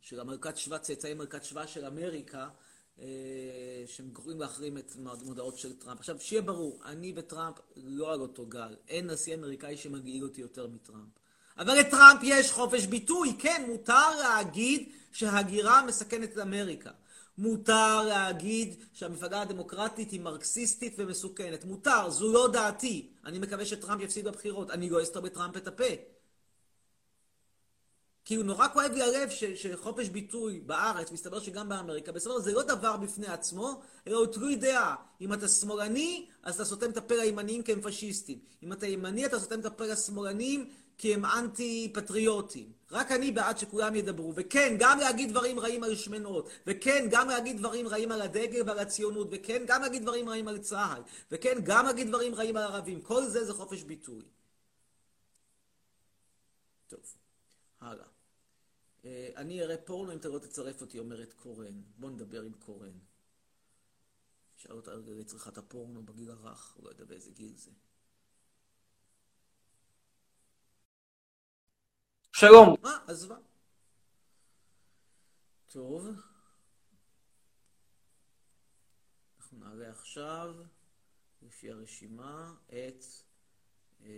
[0.00, 2.48] של המרכז שבא, צאצאי מרכז שבא של אמריקה,
[3.86, 5.98] שהם קוראים להחרים את מודעות של טראמפ.
[5.98, 8.76] עכשיו, שיהיה ברור, אני וטראמפ לא על אותו גל.
[8.88, 11.08] אין נשיא אמריקאי שמגעיל אותי יותר מטראמפ.
[11.58, 16.90] אבל לטראמפ יש חופש ביטוי, כן, מותר להגיד שהגירה מסכנת את אמריקה.
[17.38, 21.64] מותר להגיד שהמפלגה הדמוקרטית היא מרקסיסטית ומסוכנת.
[21.64, 23.08] מותר, זו לא דעתי.
[23.24, 24.70] אני מקווה שטראמפ יפסיד בבחירות.
[24.70, 25.84] אני לא אסתור בטראמפ את הפה.
[28.24, 32.62] כאילו נורא כואב לי הלב ש, שחופש ביטוי בארץ, מסתבר שגם באמריקה, בסופו זה לא
[32.62, 34.96] דבר בפני עצמו, אלא הוא תלוי דעה.
[35.20, 38.38] אם אתה שמאלני, אז אתה סותם את הפה לימניים כי הם פשיסטים.
[38.62, 42.72] אם אתה ימני, אתה סותם את הפה לשמאלנים כי הם אנטי-פטריוטים.
[42.90, 44.32] רק אני בעד שכולם ידברו.
[44.36, 46.48] וכן, גם להגיד דברים רעים על שמנות.
[46.66, 49.28] וכן, גם להגיד דברים רעים על הדגל ועל הציונות.
[49.30, 51.02] וכן, גם להגיד דברים רעים על צה"ל.
[51.32, 53.00] וכן, גם להגיד דברים רעים על ערבים.
[53.00, 54.22] כל זה זה חופש ביטוי.
[56.88, 57.00] טוב,
[57.80, 58.11] הלאה.
[59.04, 61.82] אה, אני אראה פורנו אם אתה לא תצרף אותי, אומרת קורן.
[61.96, 62.98] בוא נדבר עם קורן.
[64.56, 67.70] שאל אותה על צריכת הפורנו בגיל הרך, הוא לא יודע באיזה גיל זה.
[72.32, 72.74] שלום.
[72.82, 73.04] מה?
[73.06, 73.36] עזבה.
[75.68, 76.08] טוב.
[79.38, 80.54] אנחנו נעלה עכשיו,
[81.42, 83.04] לפי הרשימה, את
[84.00, 84.08] אה,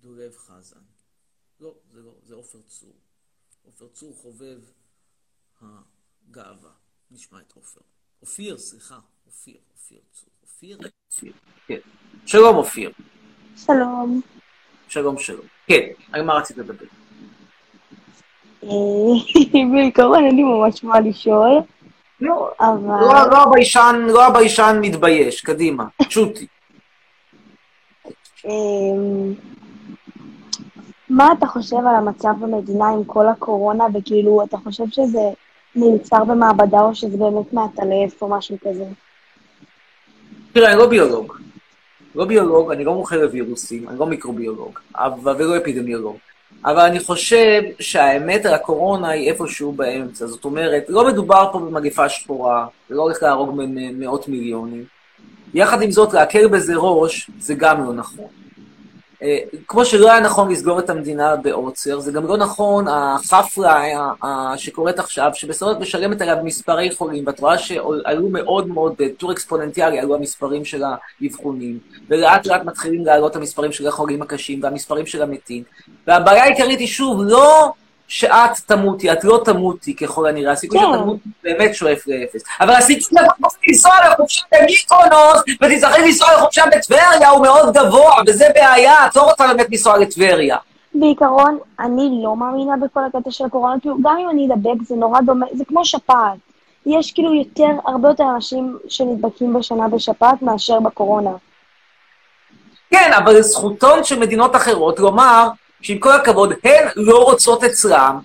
[0.00, 0.84] דולב חזן.
[1.60, 3.05] לא, זה לא, זה עופר צור.
[3.66, 4.58] עופר צור חובב
[5.62, 6.70] הגאווה.
[7.10, 7.80] נשמע את עופר.
[8.22, 8.98] אופיר, סליחה.
[9.26, 10.28] אופיר, אופיר צור.
[10.42, 10.78] אופיר?
[11.10, 11.32] אופיר,
[11.66, 11.78] כן.
[12.26, 12.92] שלום, אופיר.
[13.56, 14.20] שלום.
[14.88, 15.46] שלום, שלום.
[15.66, 16.84] כן, על מה רצית לדבר?
[19.72, 21.60] בעיקרון אין לי ממש מה לשאול,
[22.20, 23.00] לא, אבל...
[23.00, 26.46] לא, לא הביישן, לא הביישן מתבייש, קדימה, שוטי.
[31.16, 35.30] מה אתה חושב על המצב במדינה עם כל הקורונה, וכאילו, אתה חושב שזה
[35.76, 38.84] מיוצר במעבדה או שזה באמת מעטלף או משהו כזה?
[40.52, 41.32] תראה, אני לא ביולוג.
[42.14, 46.16] לא ביולוג, אני לא מומחה לווירוסים, אני לא מיקרוביולוג, אבל ולא אפידמיולוג.
[46.64, 50.26] אבל אני חושב שהאמת על הקורונה היא איפשהו באמצע.
[50.26, 53.60] זאת אומרת, לא מדובר פה במגפה שחורה, זה לא הולך להרוג
[53.94, 54.84] מאות מיליונים.
[55.54, 58.45] יחד עם זאת, להקל בזה ראש, זה גם לא נכון.
[59.22, 63.84] אה, כמו שלא היה נכון לסגור את המדינה בעוצר, זה גם לא נכון החפרה
[64.56, 70.14] שקורית עכשיו, שבסופו משלמת עליו מספרי חולים, ואת רואה שעלו מאוד מאוד, בטור אקספוננטיאלי, עלו
[70.14, 70.82] המספרים של
[71.22, 75.62] האבחונים, ולאט לאט מתחילים לעלות המספרים של החולים הקשים והמספרים של המתים.
[76.06, 77.72] והבעיה העיקרית היא שוב, לא
[78.08, 80.86] שאת תמותי, את לא תמותי ככל הנראה, הסיכוי כן.
[80.94, 82.42] שתמותי באמת שואף לאפס.
[82.60, 83.18] אבל הסיכוי
[83.68, 89.46] לנסוע לחופשה במיקרונוס ותצטרכי לנסוע לחופשה בטבריה הוא מאוד גבוה, וזה בעיה, את לא רוצה
[89.48, 90.56] באמת לנסוע לטבריה.
[90.94, 95.20] בעיקרון, אני לא מאמינה בכל הקטע של הקורונה, כאילו, גם אם אני אדבק זה נורא
[95.20, 96.36] דומה, זה כמו שפעת.
[96.86, 101.30] יש כאילו יותר, הרבה יותר אנשים שנדבקים בשנה בשפעת מאשר בקורונה.
[102.90, 105.48] כן, אבל זכותון של מדינות אחרות לומר
[105.86, 108.18] שעם כל הכבוד, הן לא רוצות אצלם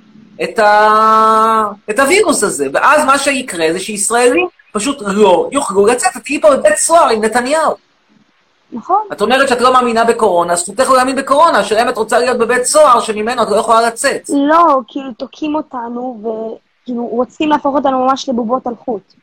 [0.44, 1.64] את, ה...
[1.90, 2.68] את הווירוס הזה.
[2.74, 6.18] ואז מה שיקרה זה שישראלים פשוט לא יוכלו לצאת.
[6.18, 7.76] את תהיי פה בבית סוהר עם נתניהו.
[8.72, 9.02] נכון?
[9.12, 12.38] את אומרת שאת לא מאמינה בקורונה, זכותך לא להאמין בקורונה, השאלה אם את רוצה להיות
[12.38, 14.30] בבית סוהר שממנו את לא יכולה לצאת.
[14.30, 19.14] לא, כאילו, תוקעים אותנו, וכאילו, רוצים להפוך אותנו ממש לבובות על חוט.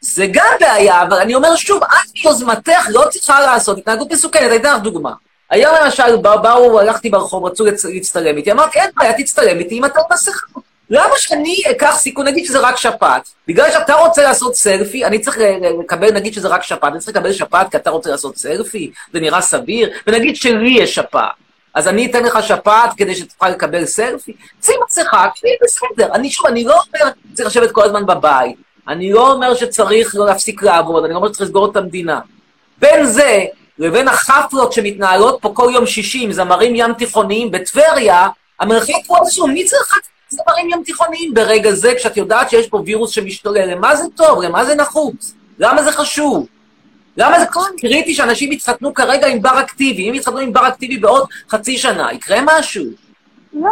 [0.00, 4.60] זה גם בעיה, אבל אני אומר שוב, את מיוזמתך לא צריכה לעשות התנהגות מסוכנת.
[4.60, 5.12] אתן לך דוגמה.
[5.50, 9.84] היום למשל באו, באו, הלכתי ברחוב, רצו להצטלם איתי, אמרתי, אין בעיה, תצטלם איתי אם
[9.84, 10.60] אתה לא מסכה.
[10.90, 13.28] למה שאני אקח סיכון, נגיד שזה רק שפעת?
[13.48, 15.38] בגלל שאתה רוצה לעשות סלפי, אני צריך
[15.80, 19.20] לקבל, נגיד שזה רק שפעת, אני צריך לקבל שפעת כי אתה רוצה לעשות סלפי, זה
[19.20, 21.30] נראה סביר, ונגיד שלי יש שפעת.
[21.74, 24.32] אז אני אתן לך שפעת כדי שתוכל לקבל סלפי?
[24.62, 26.14] שים מסכה, תהיה בסדר.
[26.14, 28.56] אני שוב, אני לא אומר שצריך לשבת כל הזמן בבית.
[28.88, 32.20] אני לא אומר שצריך לא להפסיק לעבוד, אני לא אומר שצריך לסגור את המדינה.
[32.78, 33.44] בין זה
[33.78, 38.28] לבין החפלות שמתנהלות פה כל יום שישי עם זמרים ים תיכוניים בטבריה,
[38.60, 39.50] המרחק הוא עצום.
[39.50, 43.70] מי צריך זמרים ים תיכוניים ברגע זה, כשאת יודעת שיש פה וירוס שמשתולל?
[43.70, 44.42] למה זה טוב?
[44.42, 45.34] למה זה נחוץ?
[45.58, 46.46] למה זה חשוב?
[47.16, 50.10] למה זה כל קריטי שאנשים יתחתנו כרגע עם בר אקטיבי?
[50.10, 52.84] אם יתחתנו עם בר אקטיבי בעוד חצי שנה, יקרה משהו.
[53.52, 53.70] לא.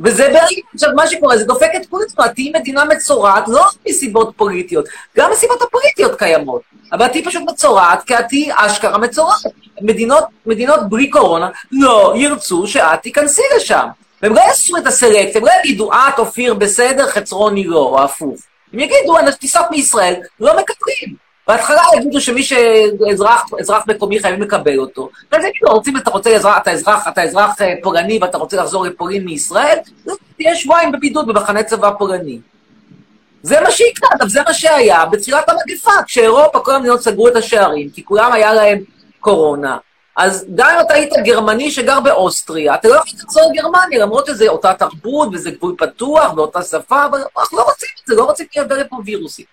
[0.00, 4.32] וזה בעיה, עכשיו מה שקורה זה דופק את פוליטיקה, תהיי מדינה מצורעת, לא רק מסיבות
[4.36, 9.40] פוליטיות, גם מסיבות הפוליטיות קיימות, אבל תהיי פשוט מצורעת, כי את תהיי אשכרה מצורעת.
[9.80, 13.86] מדינות, מדינות בלי קורונה לא ירצו שאת תיכנסי לשם.
[14.22, 18.40] והם לא יעשו את הסלקט, הם לא יגידו, את אופיר בסדר, חצרוני לא, או הפוך.
[18.72, 21.23] הם יגידו, טיסות מישראל לא מקבלים.
[21.48, 25.10] בהתחלה יגידו שמי שאזרח אזרח מקומי חייבים לקבל אותו.
[25.30, 28.84] זה יגידו, רוצים, אתה רוצה, אזרח, אתה אזרח, אתה אזרח אה, פולני ואתה רוצה לחזור
[28.84, 29.78] לפולין מישראל,
[30.36, 32.38] תהיה שבועיים בבידוד במחנה צבא פולני.
[33.42, 37.90] זה מה שיקרה, אגב, זה מה שהיה בתחילת המגפה, כשאירופה, כל המדינות סגרו את השערים,
[37.90, 38.78] כי כולם היה להם
[39.20, 39.76] קורונה.
[40.16, 44.48] אז גם אם אתה היית גרמני שגר באוסטריה, אתה לא יכול לחזור לגרמניה, למרות שזה
[44.48, 48.46] אותה תרבות וזה גבול פתוח ואותה שפה, אבל אנחנו לא רוצים את זה, לא רוצים
[48.56, 49.44] לייבא לפה וירוסים.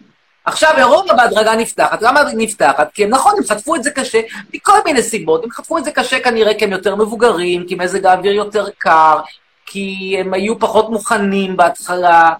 [0.46, 2.02] עכשיו, אירופה בהדרגה נפתחת.
[2.02, 2.90] למה נפתחת?
[2.94, 4.22] כי הם נכון, הם חטפו את זה קשה
[4.54, 5.44] מכל מיני סיבות.
[5.44, 9.20] הם חטפו את זה קשה כנראה כי הם יותר מבוגרים, כי מזג האוויר יותר קר,
[9.66, 12.34] כי הם היו פחות מוכנים בהתחלה,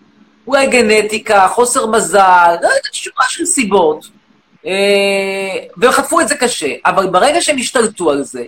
[0.48, 4.06] אולי גנטיקה, חוסר מזל, לא יודעת, שורה של סיבות.
[4.66, 4.72] אה,
[5.78, 6.74] והם חטפו את זה קשה.
[6.86, 8.44] אבל ברגע שהם השתלטו על זה,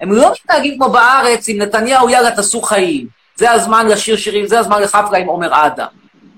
[0.00, 3.06] הם לא מתנהגים כמו בארץ עם נתניהו, יאללה, תעשו חיים.
[3.36, 5.86] זה הזמן לשיר שירים, זה הזמן לחפלה עם עומר אדם.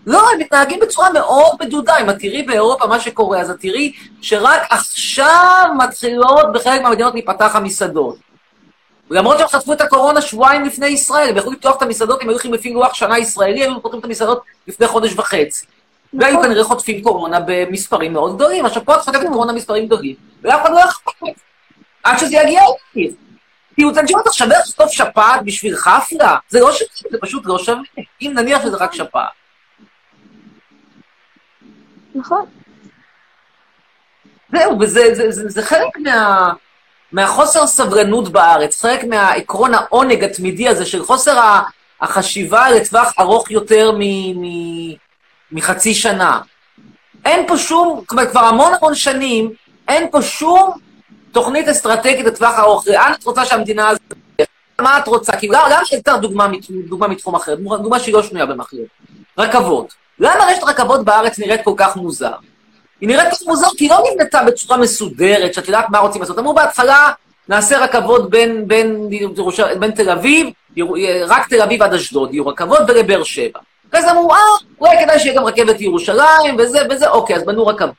[0.07, 1.99] לא, הם מתנהגים בצורה מאוד מדודה.
[1.99, 7.57] אם את תראי באירופה מה שקורה, אז את תראי שרק עכשיו מתחילות בחלק מהמדינות להיפתח
[7.57, 8.17] המסעדות.
[9.11, 12.33] למרות שהם חטפו את הקורונה שבועיים לפני ישראל, הם יכלו לפתוח את המסעדות, הם היו
[12.33, 15.67] הולכים לפי לוח שנה ישראלי, היו פותחים את המסעדות לפני חודש וחצי.
[16.13, 18.67] והיו כנראה חוטפים קורונה במספרים מאוד גדולים.
[18.67, 21.31] עכשיו, פה את חוטפת קורונה במספרים גדולים, ואף אחד לא יכול
[22.03, 22.61] עד שזה יגיע
[22.95, 23.13] אליי.
[23.75, 26.37] כאילו, תנשום אותך שווה לחטוף שפעת בשביל חפלה?
[26.49, 27.83] זה לא שווה, זה פשוט לא שווה.
[28.23, 29.40] אם נניח שזה רק שפעת.
[32.15, 32.45] נכון.
[34.53, 36.53] זהו, וזה זה, זה, זה חלק מה,
[37.13, 41.61] מהחוסר סבלנות בארץ, חלק מהעקרון העונג התמידי הזה של חוסר
[42.01, 44.03] החשיבה לטווח ארוך יותר מ,
[44.43, 44.95] מ,
[45.53, 46.41] מחצי שנה.
[47.25, 49.53] אין פה שום, כלומר, כבר המון המון שנים,
[49.89, 50.71] אין פה שום
[51.33, 52.89] תוכנית אסטרטגית לטווח ארוך.
[52.89, 54.15] לאן את רוצה שהמדינה הזאת...
[54.81, 55.33] מה את רוצה?
[55.43, 56.49] למה למה שאתן דוגמה,
[56.89, 57.55] דוגמה מתחום אחר?
[57.55, 58.89] דוגמה שהיא לא שנויה במחלוקת.
[59.39, 60.00] רכבות.
[60.21, 62.33] למה רשת רכבות בארץ נראית כל כך מוזר?
[63.01, 66.21] היא נראית כל כך מוזר כי היא לא נבנתה בצורה מסודרת, שאת יודעת מה רוצים
[66.21, 66.39] לעשות.
[66.39, 67.13] אמרו בהתחלה,
[67.49, 69.75] נעשה רכבות בין, בין, ירושר...
[69.79, 70.47] בין תל אביב.
[71.27, 73.59] רק תל אביב עד אשדוד, יהיו רכבות ולבאר שבע.
[73.99, 74.39] זה אמרו, אה,
[74.81, 77.95] אולי כדאי שיהיה גם רכבת לירושלים, וזה וזה, אוקיי, אז בנו רכבות.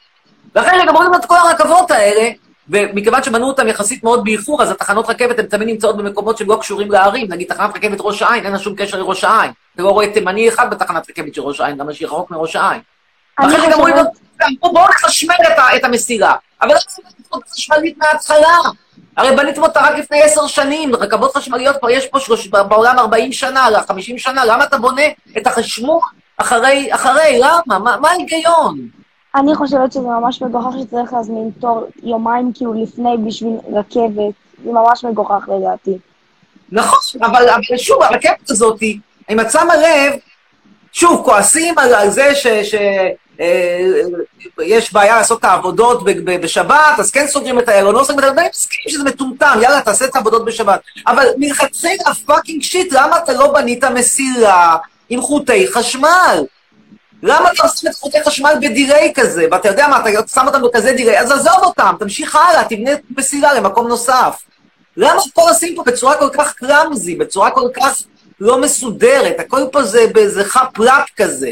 [0.55, 2.29] ואחרי שגם בנו את כל הרכבות האלה,
[2.71, 6.57] ומכיוון שבנו אותם יחסית מאוד באיחור, אז התחנות רכבת הן תמיד נמצאות במקומות שהם לא
[6.61, 7.27] קשורים לערים.
[7.29, 9.51] נגיד, תחנת רכבת ראש העין, אין לה שום קשר לראש העין.
[9.75, 12.81] אתה לא רואה תימני אחד בתחנת רכבת של ראש העין, למה שהיא רחוק מראש העין.
[13.35, 14.07] אחרי אומרים, חושבת,
[14.41, 15.35] אמרו, בואו נחשמל
[15.75, 16.33] את המסילה.
[16.61, 16.79] אבל לא
[17.19, 18.57] רכבות חשמלית מההתחלה.
[19.17, 23.33] הרי בניתם אותה רק לפני עשר שנים, רכבות חשמליות כבר יש פה שלוש, בעולם 40
[23.33, 25.01] שנה, 50 שנה, למה אתה בונה
[25.37, 25.99] את החשמול
[26.37, 27.79] אחרי, אחרי, למה?
[27.79, 29.00] מה, מה ההיגיון?
[29.35, 34.33] אני חושבת שזה ממש מגוחך שצריך להזמין תור יומיים כאילו לפני בשביל רכבת.
[34.65, 35.97] זה ממש מגוחך לדעתי.
[36.71, 38.79] נכון, אבל, שוב, הרכבת הזאת,
[39.29, 40.13] אם את שמה לב,
[40.91, 42.47] שוב, כועסים על, זה ש...
[42.47, 42.75] ש
[43.39, 48.51] אה, בעיה לעשות את העבודות בשבת, אז כן סוגרים את האיילון, לא סוגרים את האיילון,
[48.53, 50.81] מסכים שזה מטומטם, יאללה, תעשה את העבודות בשבת.
[51.07, 54.75] אבל מלכתחילה, fucking shit, למה אתה לא בנית מסילה
[55.09, 56.43] עם חוטי חשמל?
[57.23, 59.45] למה אתה עושה את חוטי חשמל בדיליי כזה?
[59.51, 63.53] ואתה יודע מה, אתה שם אותם בכזה דיליי, אז עזוב אותם, תמשיך הלאה, תבנה מסילה
[63.53, 64.43] למקום נוסף.
[64.97, 68.03] למה פה עושים פה בצורה כל כך קלאמזי, בצורה כל כך
[68.39, 69.39] לא מסודרת?
[69.39, 71.51] הכל פה זה באיזה חאפ לאפ כזה.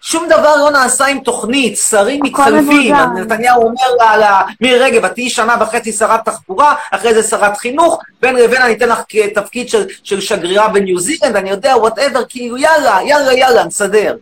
[0.00, 2.94] שום דבר לא נעשה עם תוכנית, שרים מתחלפים.
[2.94, 7.56] נתניהו אומר לה, לה, מירי רגב, את תהיי שנה וחצי שרת תחבורה, אחרי זה שרת
[7.56, 9.00] חינוך, בין לבין אני אתן לך
[9.34, 14.16] תפקיד של, של שגרירה בניו זילנד, אני יודע, whatever, כאילו, יאללה, יאללה, יאללה, נסדר.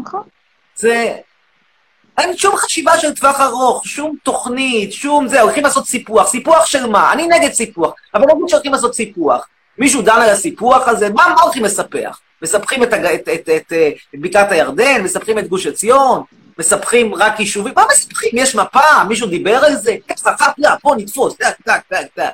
[0.00, 0.22] נכון.
[0.76, 1.16] זה...
[2.18, 6.28] אין שום חשיבה של טווח ארוך, שום תוכנית, שום זה, הולכים לעשות סיפוח.
[6.28, 7.12] סיפוח של מה?
[7.12, 9.48] אני נגד סיפוח, אבל לא אומרים שהולכים לעשות סיפוח.
[9.78, 11.10] מישהו דן על הסיפוח הזה?
[11.10, 12.20] מה, מה הולכים לספח?
[12.42, 13.72] מספחים את, את, את, את,
[14.14, 16.22] את בקעת הירדן, מספחים את גוש עציון,
[16.58, 18.30] מספחים רק יישובים, מה מספחים?
[18.34, 19.04] יש מפה?
[19.08, 19.96] מישהו דיבר על זה?
[20.08, 22.30] ככה, חפלה, פה נתפוס, טק, טק, טק, טק.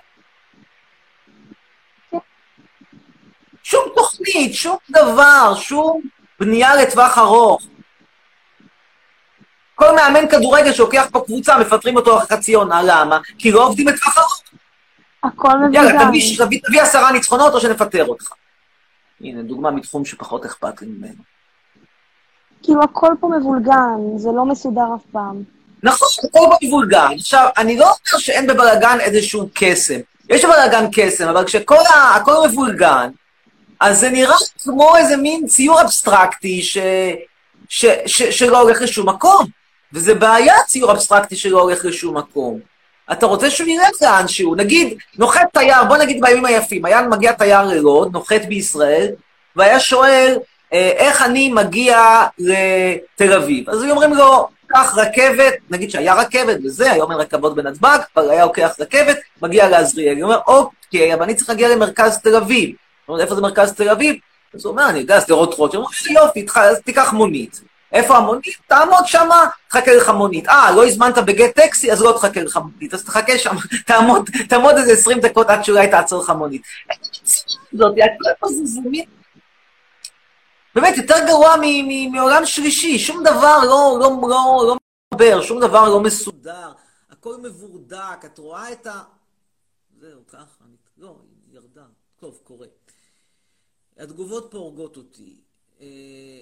[3.62, 6.00] שום תוכנית, שום דבר, שום
[6.40, 7.62] בנייה לטווח ארוך.
[9.74, 13.18] כל מאמן כדורגל שלוקח פה קבוצה, מפטרים אותו אחרי חצי עונה, למה?
[13.38, 14.42] כי לא עובדים לטווח ארוך.
[15.24, 16.08] הכל יאללה, מבולגן.
[16.08, 18.28] תביא, תביא, תביא עשרה ניצחונות או שנפטר אותך.
[19.20, 21.22] הנה, דוגמה מתחום שפחות אכפת לי ממנו.
[22.62, 25.42] כאילו הכל פה מבולגן, זה לא מסודר אף פעם.
[25.82, 27.08] נכון, הכל במבולגן.
[27.18, 30.00] עכשיו, אני לא אומר שאין בבלגן איזשהו קסם.
[30.28, 33.10] יש בבלגן קסם, אבל כשכל ה- הכל מבולגן,
[33.80, 36.78] אז זה נראה כמו איזה מין ציור אבסטרקטי ש...
[37.68, 37.86] ש...
[38.06, 38.22] ש...
[38.22, 39.46] שלא הולך לשום מקום.
[39.92, 42.60] וזה בעיה, ציור אבסטרקטי שלא הולך לשום מקום.
[43.12, 44.54] אתה רוצה שהוא ילך לאנשהו.
[44.54, 49.08] נגיד, נוחת תייר, בוא נגיד בימים היפים, היה מגיע תייר ללוד, נוחת בישראל,
[49.56, 50.38] והיה שואל,
[50.72, 53.70] אה, איך אני מגיע לתל אביב?
[53.70, 58.30] אז היו אומרים לו, לוקח רכבת, נגיד שהיה רכבת וזה, היום אין רכבות בנתב"ג, אבל
[58.30, 60.20] היה לוקח רכבת, מגיע לעזריאלי.
[60.20, 62.70] הוא אומר, אוקיי, אבל אני צריך להגיע למרכז תל אביב.
[63.06, 64.16] הוא אומר, איפה זה מרכז תל אביב?
[64.54, 65.84] אז הוא אומר, אני יודע, שדרות רוטשילד.
[65.84, 67.60] הוא אומר, יופי, אז תיקח מונית.
[67.94, 68.44] איפה המונית?
[68.66, 70.48] תעמוד שמה, תחכה לך מונית.
[70.48, 72.94] אה, לא הזמנת בגט טקסי, אז לא תחכה לך מונית.
[72.94, 73.54] אז תחכה שם,
[73.86, 76.62] תעמוד, תעמוד איזה 20 דקות עד שאולי תעצור לך מונית.
[77.72, 77.94] זאת,
[78.36, 78.48] הכל.
[80.74, 81.54] באמת, יותר גרוע
[82.12, 84.76] מעולם שלישי, שום דבר לא, לא, לא, לא
[85.14, 86.72] מדבר, שום דבר לא מסודר,
[87.10, 89.02] הכל מבורדק, את רואה את ה...
[90.00, 90.64] זהו, ככה.
[90.98, 91.16] לא,
[91.52, 91.82] ירדה.
[92.20, 92.66] טוב, קורה.
[93.98, 95.36] התגובות פה הורגות אותי.
[95.80, 95.86] אה,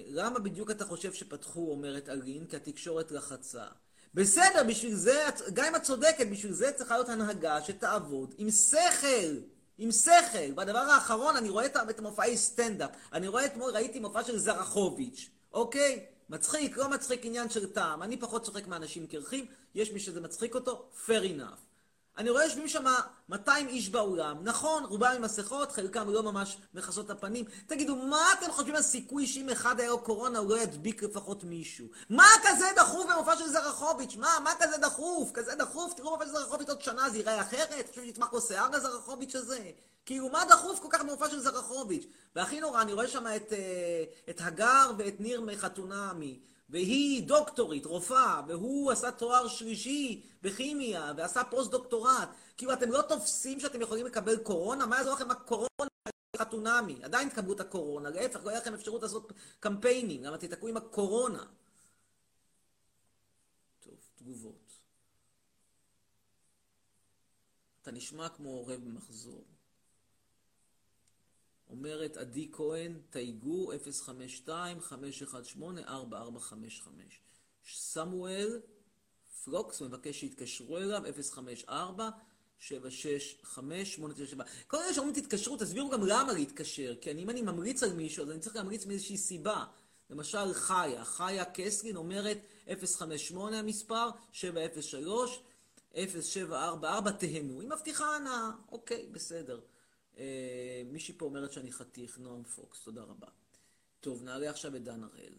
[0.07, 3.65] למה בדיוק אתה חושב שפתחו, אומרת אלין, כי התקשורת לחצה?
[4.13, 9.35] בסדר, בשביל זה, גם אם את צודקת, בשביל זה צריכה להיות הנהגה שתעבוד עם שכל.
[9.77, 10.53] עם שכל.
[10.55, 12.89] והדבר האחרון, אני רואה את המופעי סטנדאפ.
[13.13, 16.05] אני רואה אתמול, ראיתי מופע של זרחוביץ', אוקיי?
[16.29, 18.03] מצחיק, לא מצחיק, עניין של טעם.
[18.03, 21.72] אני פחות צוחק מאנשים קרחים, יש מי שזה מצחיק אותו, fair enough.
[22.17, 22.85] אני רואה יושבים שם
[23.29, 27.45] 200 איש באולם, נכון, רובם עם מסכות, חלקם לא ממש מכסות את הפנים.
[27.67, 31.43] תגידו, מה אתם חושבים על סיכוי שאם אחד היה לו קורונה הוא לא ידביק לפחות
[31.43, 31.87] מישהו?
[32.09, 34.15] מה כזה דחוף במופע של זרחוביץ'?
[34.15, 35.31] מה, מה כזה דחוף?
[35.33, 35.93] כזה דחוף?
[35.93, 37.87] תראו במופע של זרחוביץ' עוד שנה זה ייראה אחרת?
[37.87, 39.71] חושבים שיצמח לו שיער לזרחוביץ' הזה?
[40.05, 42.05] כאילו, מה דחוף כל כך במופע של זרחוביץ'?
[42.35, 46.39] והכי נורא, אני רואה שם את, אה, את הגר ואת ניר מחתונמי.
[46.73, 52.29] והיא דוקטורית, רופאה, והוא עשה תואר שלישי בכימיה, ועשה פוסט-דוקטורט.
[52.57, 54.85] כאילו, אתם לא תופסים שאתם יכולים לקבל קורונה?
[54.85, 55.67] מה יעזור לכם הקורונה?
[56.37, 57.03] חתונמי.
[57.03, 61.45] עדיין תקבלו את הקורונה, להפך, לא יהיה לכם אפשרות לעשות קמפיינים, למה תתקעו עם הקורונה.
[63.79, 64.73] טוב, תגובות.
[67.81, 69.43] אתה נשמע כמו עורב במחזור.
[71.69, 73.71] אומרת עדי כהן, תייגו
[74.47, 74.49] 052-518-4455.
[77.73, 78.59] סמואל
[79.43, 81.03] פלוקס מבקש שיתקשרו אליו,
[81.69, 81.71] 054-765-897.
[84.67, 88.23] כל אלה שאומרים תתקשרו, תסבירו גם למה להתקשר, כי אני, אם אני ממליץ על מישהו,
[88.23, 89.65] אז אני צריך להמליץ מאיזושהי סיבה.
[90.09, 92.37] למשל, חיה, חיה קסלין אומרת
[92.85, 95.41] 058 המספר, 703,
[95.95, 97.61] 0744, תהנו.
[97.61, 99.59] היא מבטיחה הנאה, אוקיי, בסדר.
[100.17, 103.27] אה, מישהי פה אומרת שאני חתיך, נועם פוקס, תודה רבה.
[103.99, 105.33] טוב, נעלה עכשיו את דן הראל.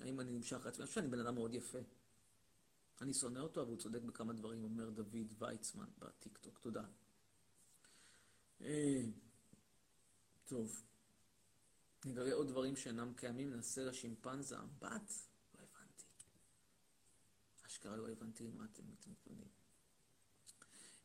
[0.00, 0.82] האם אני נמשך לעצמי?
[0.82, 1.78] אני חושב שאני בן אדם מאוד יפה.
[3.00, 6.58] אני שונא אותו, אבל הוא צודק בכמה דברים, אומר דוד ויצמן בטיקטוק.
[6.58, 6.84] תודה.
[8.60, 9.02] אה,
[10.44, 10.82] טוב.
[12.04, 15.12] נגלה עוד דברים שאינם קיימים, ננסה לשימפנזה אמבט?
[15.54, 16.04] לא הבנתי.
[17.66, 19.59] אשכרה לא הבנתי למה אתם מתכוונים.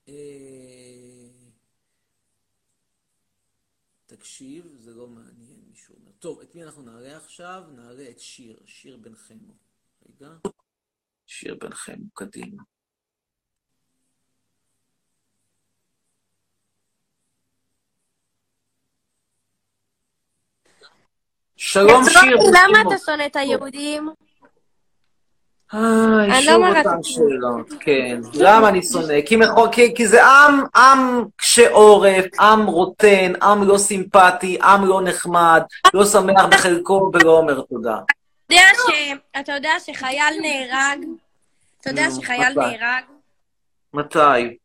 [0.08, 0.14] אה,
[4.06, 6.12] תקשיב, זה לא מעניין, מישהו אומר.
[6.20, 7.64] טוב, את מי אנחנו נעלה עכשיו?
[7.76, 9.54] נעלה את שיר, שיר בן חמו.
[10.10, 10.30] רגע.
[11.26, 12.64] שיר בן חמו, קדימה.
[21.58, 22.38] שלום שיר.
[22.38, 22.82] בן למה.
[22.82, 24.10] אתה שונא את היהודים?
[25.74, 25.82] איי,
[26.32, 27.04] אני שוב לא אומרת אותן כלום.
[27.04, 28.20] שאלות, כן.
[28.34, 29.22] למה אני שונא?
[29.26, 34.86] כי, מחו- כי, כי זה עם, עם קשה עורף, עם רוטן, עם לא סימפטי, עם
[34.86, 35.62] לא נחמד,
[35.94, 37.98] לא שמח בחלקו ולא אומר תודה.
[38.48, 41.00] אתה יודע ש- אתה יודע שחייל נהרג?
[41.82, 42.54] אתה יודע שחייל?
[42.60, 43.04] נהרג
[43.94, 44.58] מתי?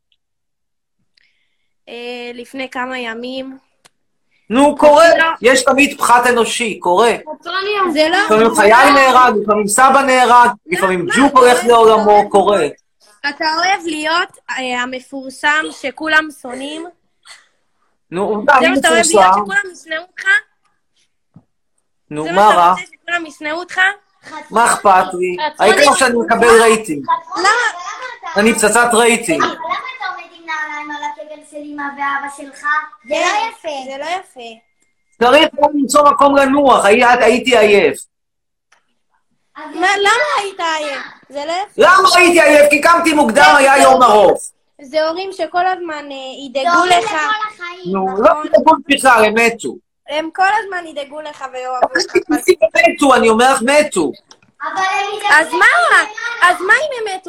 [1.89, 3.59] אה, לפני כמה ימים?
[4.51, 5.25] נו, קורה, לא.
[5.43, 7.13] יש תמיד פחת אנושי, קורה.
[7.93, 8.19] זה לא...
[8.25, 12.67] לפעמים חייל נהרג, לפעמים סבא נהרג, לפעמים ג'וק הולך לעולמו, קורה.
[13.29, 16.87] אתה אוהב להיות אה, המפורסם שכולם שונאים?
[18.11, 19.41] נו, עובדה, זה אני מה שאתה אוהב להיות מפורסם.
[19.41, 20.25] שכולם ישנאו אותך?
[22.11, 22.71] נו, זה מה מה שאתה רע?
[22.71, 23.81] רוצה שכולם ישנאו אותך?
[24.51, 25.37] מה אכפת לי?
[25.59, 27.07] העיקר שאני מקבל רייטינג.
[27.37, 27.49] למה?
[28.37, 29.45] אני פצצת רייטינג.
[30.51, 32.61] נעליים על הקבר של אמא ואבא שלך?
[33.09, 33.91] זה לא יפה.
[33.91, 34.51] זה לא יפה.
[35.23, 37.99] צריך גם למצוא מקום לנוח, הי- הייתי עייף.
[39.57, 41.03] מה, למה היית עייף?
[41.29, 41.73] זה לא יפה.
[41.83, 42.71] למה הייתי עייף?
[42.71, 44.43] כי קמתי מוקדם, היה יום ארוך.
[44.83, 46.17] זה הורים שכל הזמן אה,
[46.53, 47.13] זה ידאגו הורים לך.
[47.13, 47.19] לכל
[47.55, 47.93] החיים.
[47.97, 49.77] נו, לא תדאגו בכלל, הם מתו.
[50.09, 52.31] הם כל הזמן ידאגו לך ויאהבו אותך.
[52.89, 54.13] מתו, אני אומר לך, מתו.
[54.63, 55.67] אבל הם ידאגו אז מה?
[56.49, 56.57] אז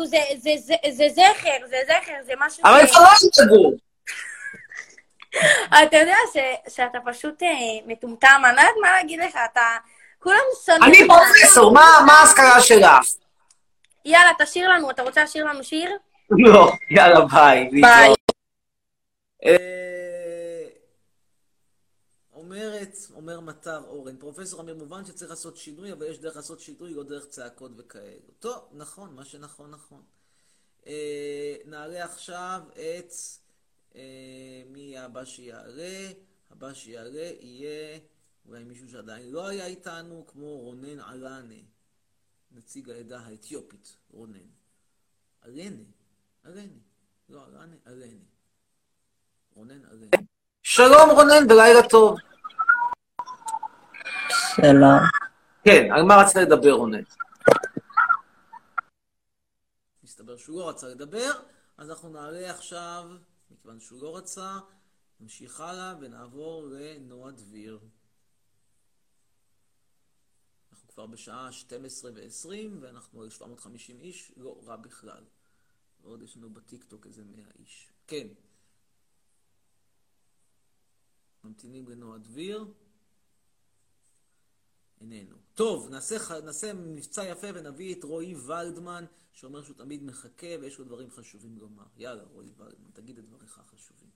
[0.02, 0.06] הם מתו?
[0.06, 2.88] זה, זה, זה, זה זכר, זה זכר, זה משהו אבל.
[2.88, 3.08] כבר לא
[3.44, 3.72] ידאגו.
[5.88, 6.38] אתה יודע ש,
[6.76, 7.48] שאתה פשוט אה,
[7.86, 9.62] מטומטם, אני לא יודעת מה להגיד לך, אתה...
[10.20, 11.08] כולם שונאים אני.
[11.08, 13.06] פרופסור, מה מה ההשכלה שלך?
[14.06, 15.98] יאללה, תשאיר לנו, אתה רוצה לשיר לנו שיר?
[16.30, 17.70] לא, יאללה, ביי.
[17.82, 18.14] ביי.
[22.52, 26.94] אומרת, אומר מטר אורן, פרופסור אמיר, מובן שצריך לעשות שינוי, אבל יש דרך לעשות שינוי,
[26.94, 28.32] לא דרך צעקות וכאלו.
[28.40, 30.04] טוב, נכון, מה שנכון, נכון.
[30.88, 33.12] אה, נעלה עכשיו את...
[33.96, 36.12] אה, מי הבא שיעלה?
[36.50, 38.00] הבא שיעלה יהיה
[38.46, 41.56] אולי מישהו שעדיין לא היה איתנו, כמו רונן עלנה,
[42.52, 44.50] נציג העדה האתיופית, רונן.
[45.42, 45.84] עלנה,
[46.44, 46.80] עלנה,
[47.30, 48.26] לא עלנה, עלנה.
[49.54, 50.18] רונן עלנה.
[50.64, 52.18] שלום רונן ולילה טוב.
[54.62, 55.00] שלום.
[55.64, 57.04] כן, על מה רצית לדבר רונן?
[60.04, 61.32] מסתבר שהוא לא רצה לדבר,
[61.78, 63.10] אז אנחנו נעלה עכשיו,
[63.52, 64.60] מכיוון שהוא לא רצה,
[65.20, 67.80] נמשיך הלאה ונעבור לנועה דביר.
[70.72, 72.50] אנחנו כבר בשעה 12 ו-20
[72.82, 75.24] ואנחנו על 750 איש, לא רע בכלל.
[76.02, 77.90] ועוד יש לנו בטיקטוק איזה 100 איש.
[78.08, 78.28] כן.
[81.44, 82.66] ממתינים לנועה דביר.
[85.02, 85.36] איננו.
[85.54, 90.86] טוב, נעשה, נעשה מבצע יפה ונביא את רועי ולדמן, שאומר שהוא תמיד מחכה ויש לו
[90.86, 91.84] דברים חשובים לומר.
[91.98, 94.10] יאללה, רועי ולדמן, תגיד את דבריך החשובים.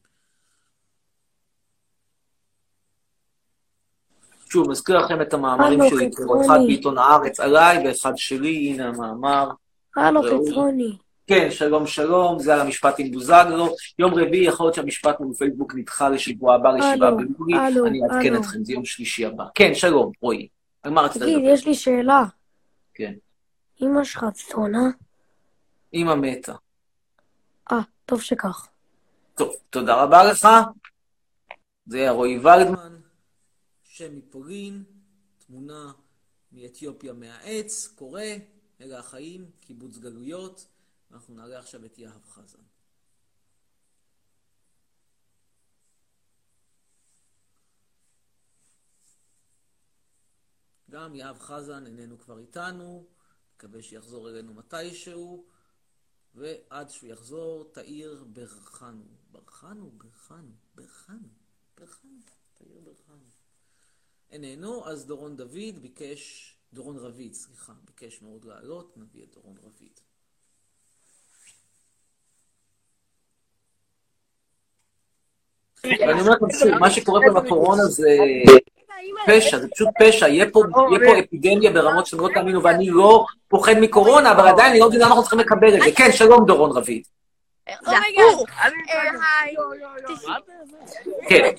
[4.49, 6.09] שוב, מזכיר לכם את המאמרים שלי.
[6.45, 9.49] אחד בעיתון הארץ עליי ואחד שלי, הנה המאמר.
[9.95, 10.21] הלו.
[10.23, 10.97] חצרוני.
[11.27, 13.75] כן, שלום שלום, זה על המשפט עם בוזגלו.
[13.99, 17.88] יום רביעי יכול להיות שהמשפט מול פייסבוק נדחה לשבוע הבא, לשבעה ביולי.
[17.88, 18.36] אני אעדכן.
[18.36, 19.43] אתכם, זה יום שלישי הבא.
[19.55, 20.47] כן, שלום, רועי.
[20.91, 21.49] מה רצית תגיד, לדבר?
[21.49, 22.23] יש לי שאלה.
[22.93, 23.13] כן.
[23.81, 24.83] אמא שלך צפונה?
[25.93, 26.55] אמא מתה.
[27.71, 28.67] אה, טוב שכך.
[29.36, 30.47] טוב, תודה רבה לך.
[31.86, 32.95] זה היה רועי ולדמן,
[33.83, 34.83] שם מפולין,
[35.47, 35.91] תמונה
[36.51, 38.21] מאתיופיה מהעץ, קורא,
[38.81, 40.67] אלה החיים, קיבוץ גלויות.
[41.11, 42.64] אנחנו נעלה עכשיו את יהב חזן.
[50.91, 53.05] גם יהב חזן איננו כבר איתנו,
[53.55, 55.45] מקווה שיחזור אלינו מתישהו,
[56.36, 59.03] ועד שהוא יחזור, תאיר ברכנו.
[59.31, 61.27] ברכנו, ברכנו, ברכנו,
[61.77, 62.19] ברכנו,
[62.53, 63.23] תאיר ברכנו.
[64.31, 69.99] איננו, אז דורון דוד ביקש, דורון רביד, סליחה, ביקש מאוד לעלות, נביא את דורון רביד.
[75.83, 76.33] ואני אומר
[76.79, 78.09] מה שקורה פה בקורונה זה
[79.25, 83.25] פשע, זה פשוט פשע, יהיה פה, יהיה פה אפידמיה ברמות שאתם לא תאמינו, ואני לא
[83.47, 85.91] פוחד מקורונה, אבל עדיין אני לא מבין למה אנחנו צריכים לקבל את זה.
[85.95, 87.03] כן, שלום דורון רביד.
[87.87, 88.23] אומייגה.
[89.41, 89.55] היי.
[91.29, 91.51] כן,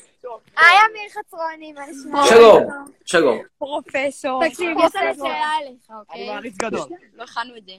[0.57, 2.26] היי אמיר חצרוני, מה נשמע?
[2.26, 2.62] שלום,
[3.05, 3.39] שלום.
[3.59, 4.49] פרופסור.
[4.49, 6.20] תקשיב, יש לנו שאלה אליך, אוקיי?
[6.22, 6.89] אני מעריץ גדול.
[7.14, 7.72] לא הכנו את זה.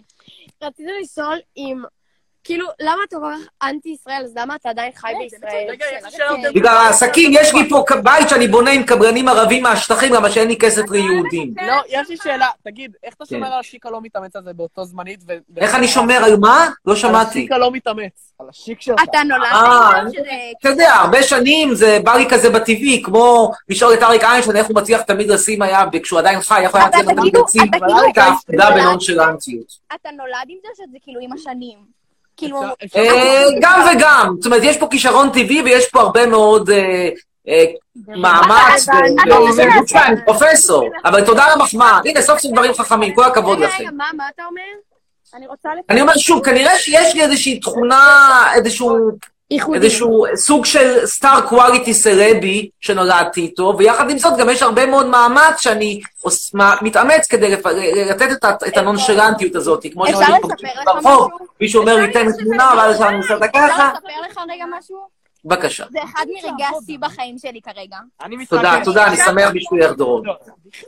[0.61, 1.83] רציתי לשאול אם,
[2.47, 5.67] כאילו, למה אתה כל כך אנטי ישראל, אז למה אתה עדיין חי בישראל?
[5.69, 5.77] לי
[6.11, 10.29] שאלה יותר בגלל העסקים, יש לי פה בית שאני בונה עם קבלנים ערבים מהשטחים, למה
[10.29, 11.53] שאין לי כסף ליהודים.
[11.67, 12.47] לא, יש לי שאלה.
[12.63, 13.53] תגיד, איך אתה שומר כן.
[13.53, 15.19] על השיק הלא מתאמץ הזה באותו זמנית?
[15.57, 16.67] איך אני שומר על מה?
[16.85, 17.39] לא על שמעתי.
[17.39, 18.33] השיק הלא מתאמץ.
[18.39, 19.03] על השיק שלך.
[19.03, 20.29] אתה נולדת אה, שזה...
[20.61, 24.67] אתה יודע, הרבה שנים זה בא לי כזה בטבעי, כמו לשאול את אריק איינשטיין איך
[24.67, 27.45] הוא מצליח תמיד לשים היה, וכשהוא עדיין חי, איך הוא היה אתה מצליח תמיד כאילו-
[27.45, 29.67] לשים כאילו- את ההפקדה בנונשלנטיות.
[29.95, 31.97] אתה נולד עם זה שזה כאילו עם השנים?
[32.37, 32.61] כאילו...
[32.95, 37.09] אה, גם וגם, זאת אומרת, יש פה כישרון טבעי ויש פה הרבה מאוד אה,
[37.47, 37.65] אה,
[38.07, 38.87] מאמץ,
[40.25, 43.83] פרופסור, אבל תודה על המחמאה, הנה סוף סוף דברים חכמים, כל הכבוד לכם.
[43.83, 44.61] רגע, מה, מה אתה אומר?
[45.33, 45.69] אני רוצה.
[45.89, 49.11] אני אומר שוב, כנראה שיש לי איזושהי תכונה, איזשהו,
[49.73, 55.05] איזשהו סוג של סטאר קואליטי סרבי שנולדתי איתו, ויחד עם זאת גם יש הרבה מאוד
[55.05, 57.65] מאמץ שאני עוש- מה- מתאמץ כדי לפ-
[58.09, 60.41] לתת את את הנונשלנטיות הזאת, כמו אפשר שאומרים
[60.85, 61.31] ברחוב?
[61.61, 64.97] מישהו אומר לי תן תמונה, ואז אני עושה את אפשר ככה, לספר לך רגע משהו?
[65.45, 65.85] בבקשה.
[65.91, 67.97] זה אחד מרגעי השיא בחיים שלי כרגע.
[68.49, 70.23] תודה, תודה, אני שמח בשבילך דורון.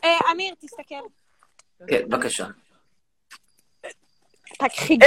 [0.03, 0.95] אה, אמיר, תסתכל.
[1.87, 2.45] כן, בבקשה.
[4.59, 4.97] תקחי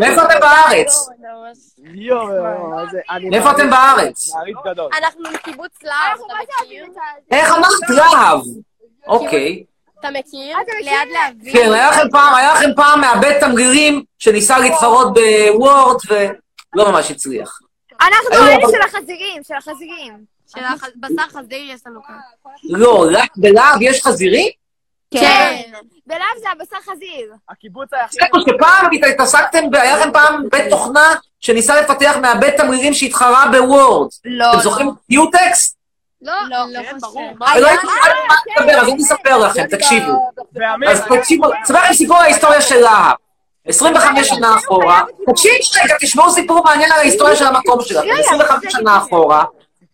[0.00, 1.08] מאיפה אתם בארץ?
[2.82, 3.00] איזה...
[3.10, 4.30] אני מאיפה אתם בארץ?
[4.98, 6.84] אנחנו מקיבוץ להב, אתה מכיר?
[7.30, 8.40] איך אמרת להב?
[9.06, 9.64] אוקיי.
[10.00, 10.56] אתה מכיר?
[10.84, 11.52] ליד להבים.
[11.52, 17.58] כן, היה לכם פעם, היה לכם פעם מעבד תמרירים שניסה להתחרות בוורד ולא ממש הצליח.
[18.00, 20.24] אנחנו היו אלה אבל- של החזירים, של החזירים.
[20.54, 22.14] של הבשר חזיר יש לנו כאן.
[22.64, 24.48] לא, רק בלהב יש חזירים?
[25.14, 25.62] כן.
[26.08, 27.34] בלהב זה הבשר חזיר.
[27.48, 28.20] הקיבוץ היחיד...
[28.40, 34.08] שפעם התעסקתם, היה לכם פעם בית תוכנה שניסה לפתח מעבד תמרירים שהתחרה בוורד.
[34.24, 34.50] לא.
[34.50, 35.76] אתם זוכרים QText?
[36.22, 37.32] לא, לא כן, ברור.
[37.40, 40.30] לא הייתי יודעת מה לדבר, אז אני אספר לכם, תקשיבו.
[40.88, 43.14] אז תקשיבו, אספר לכם סיפור ההיסטוריה של להב.
[43.66, 45.54] 25 שנה אחורה, תקשיבו
[45.84, 48.04] רגע, תשמעו סיפור מעניין על ההיסטוריה של המקום שלך.
[48.18, 49.44] 25 שנה אחורה,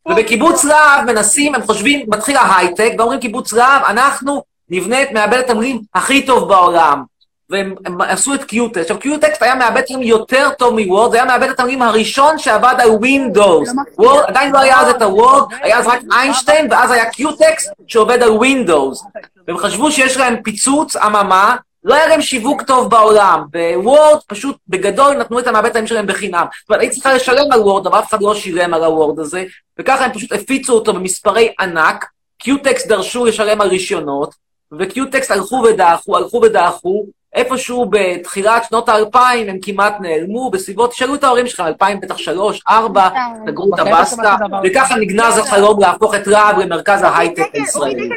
[0.09, 5.81] ובקיבוץ להב מנסים, הם חושבים, מתחיל ההייטק, ואומרים קיבוץ להב, אנחנו נבנה את מעבד התמלילים
[5.95, 7.03] הכי טוב בעולם.
[7.51, 8.83] והם הם עשו את QText.
[8.83, 12.75] עכשיו, QText היה מעבד תמלילים יותר טוב מ Word, זה היה מעבד התמלילים הראשון שעבד
[12.79, 13.68] על Windows.
[13.99, 17.72] Word, עדיין לא היה אז את ה Word, היה אז רק איינשטיין, ואז היה QText
[17.87, 19.05] שעובד על Windows.
[19.49, 23.45] והם חשבו שיש להם פיצוץ, אממה, לא היה להם שיווק טוב בעולם.
[23.51, 26.47] ב Word, פשוט בגדול נתנו את המעבד התמלילים שלהם בחינם.
[26.61, 29.18] זאת אומרת, היית צריכה לשלם על Word, אבל אף אחד לא שילם על ה Word
[29.19, 29.45] הזה,
[29.79, 32.07] וככה הם פשוט הפיצו אותו במספרי ענק.
[32.39, 34.35] QText דרשו לשלם על רישיונות,
[34.72, 41.15] ו QText הלכו ודעכו, הלכו ודעכו, איפשהו בתחילת שנות האלפיים הם כמעט נעלמו, בסביבות, תשאלו
[41.15, 43.09] את ההורים שלכם, אלפיים בטח שלוש, ארבע,
[43.47, 48.09] סגרו את הבסטה, וככה נגנז החלום להפוך את רהב למרכז ההייטק הישראלי.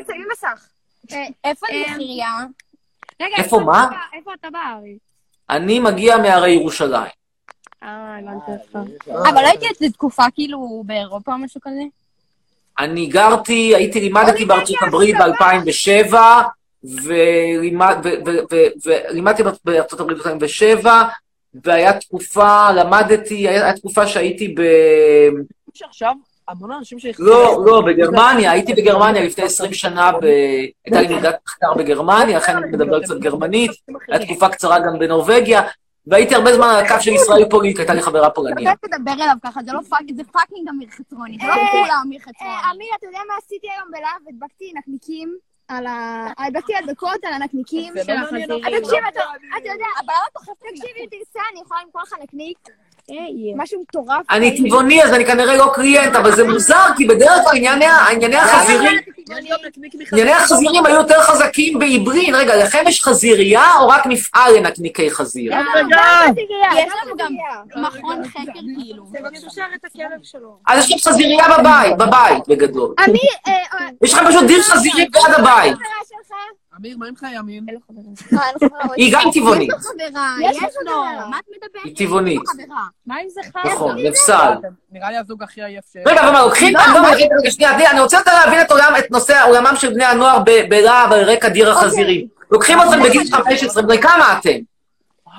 [1.44, 2.32] איפה נחירייה?
[3.22, 3.88] רגע, איפה מה?
[4.14, 4.98] איפה אתה בארץ?
[5.50, 7.12] אני מגיע מהרי ירושלים.
[7.84, 8.90] אה, הבנתי אותך.
[9.30, 11.82] אבל לא הייתי איזה תקופה כאילו באירופה או משהו כזה?
[12.80, 16.14] אני גרתי, הייתי, לימדתי בארצות הברית ב-2007,
[19.14, 20.88] ולימדתי בארצות הברית ב-2007,
[21.64, 24.62] והיה תקופה, למדתי, היה תקופה שהייתי ב...
[25.76, 26.14] יש עכשיו
[26.48, 27.30] המון אנשים שהחזירו...
[27.30, 30.12] לא, לא, בגרמניה, הייתי בגרמניה לפני 20 שנה.
[30.86, 33.72] הייתה לי מלגת מחקר בגרמניה, לכן אני מדבר קצת גרמנית,
[34.08, 35.62] הייתה תקופה קצרה גם בנורבגיה,
[36.10, 38.74] והייתי הרבה זמן על הקו של ישראל פולין, הייתה לי חברה פולניה.
[38.74, 42.20] אתה תדבר אליו ככה, זה לא fuck, זה fucking אמיר חצרוני, זה לא כולה אמיר
[42.20, 42.54] חצרוני.
[42.76, 44.22] אמיר, אתה יודע מה עשיתי היום בלהב?
[44.30, 45.38] הדבקתי נקניקים
[45.68, 46.28] על ה...
[46.38, 48.82] הדבקתי הדבקות על הנקניקים לא מעניין אותי.
[48.82, 49.86] תקשיב, אתה יודע,
[50.70, 52.58] תקשיב, אם תרצה, אני יכולה למכור לך נקניק.
[53.56, 54.22] משהו מטורף.
[54.30, 58.36] אני טבעוני, אז אני כנראה לא קליינט, אבל זה מוזר, כי בדרך כלל ענייני ענייני
[58.36, 59.00] החזירים,
[60.12, 62.30] ענייני החזירים היו יותר חזקים בעברית.
[62.34, 65.54] רגע, לכם יש חזירייה או רק מפעל לנקניקי חזיר?
[66.78, 67.34] יש לנו גם
[67.76, 69.04] מכון חקר כאילו.
[70.24, 70.58] שלו.
[70.68, 72.96] אז יש לכם חזירייה בבית, בבית, בגדול.
[74.04, 75.78] יש לכם פשוט דיר חזירים ליד הבית.
[76.80, 77.66] אמיר, מה עם לך ימין?
[78.98, 79.70] היא גם טבעונית.
[80.42, 81.28] יש לו חברה.
[81.30, 81.84] מה את מדברת?
[81.86, 82.42] היא טבעונית.
[83.06, 83.70] מה זה חם?
[83.70, 84.54] נכון, נפסל.
[84.92, 85.98] נראה לי הזוג הכי עייף ש...
[86.06, 89.74] רגע, אבל לוקחים רגע, רגע, שנייה, אני רוצה יותר להבין את עולם, את נושא עולמם
[89.76, 92.28] של בני הנוער בלהב על רקע דיר החזירים.
[92.52, 94.60] לוקחים אתכם בגיל 15, בני כמה אתם?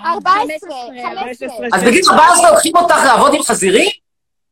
[0.04, 0.70] 14,
[1.12, 1.48] 15.
[1.72, 3.90] אז בגיל 14 לוקחים אותך לעבוד עם חזירים?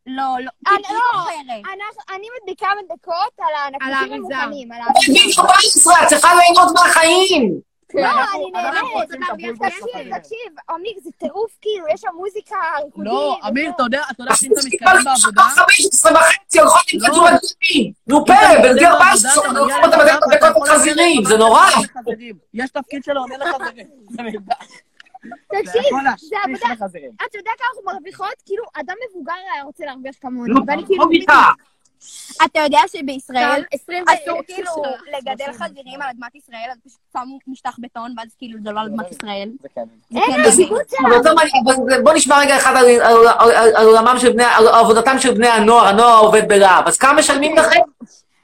[0.06, 0.50] לא, לא.
[0.68, 4.14] אני היא לא, אני מדביקה מדבקות על האריזה.
[4.14, 4.72] המוכנים.
[4.72, 5.40] על האריזה.
[5.40, 7.60] 14, את צריכה ליהנות מהחיים.
[7.94, 9.58] לא, אני נהנית.
[9.58, 10.18] תקשיב.
[10.18, 13.12] תקשיב, אמיר, זה טירוף, כאילו, יש שם מוזיקה ריקודית.
[13.12, 15.42] לא, אמיר, אתה יודע, אתה יודע שאם אתה מתקדם בעבודה...
[15.42, 17.06] 15 וחצי, הולכות עם לא.
[17.06, 17.92] כדורגלנים.
[18.06, 19.98] נו פלא, בגיל 14 לוקחים אותם
[20.30, 21.66] בדקות חזירים, זה נורא.
[22.54, 23.86] יש תפקיד שלו, עונה לחזירים.
[25.48, 25.82] תקשיב,
[26.18, 26.72] זה עבודה.
[27.26, 28.34] אתה יודע כמה אנחנו מרוויחות?
[28.46, 30.54] כאילו, אדם מבוגר היה רוצה להרוויח כמוני.
[30.54, 31.04] נו, ואני כאילו...
[31.28, 31.34] לא.
[32.44, 34.70] אתה יודע שבישראל עשרים אסור ו- כאילו
[35.18, 38.86] לגדל חזירים על אדמת ישראל, אז פשוט שמו משטח בטון, ואז כאילו זה לא על
[38.86, 39.50] אדמת ישראל.
[39.62, 39.84] זה כן.
[40.50, 40.62] זה
[41.88, 46.86] כן בוא נשמע רגע אחד על- עבודתם של בני הנוער, הנוער העובד בלהב.
[46.88, 47.80] אז כמה משלמים לכם?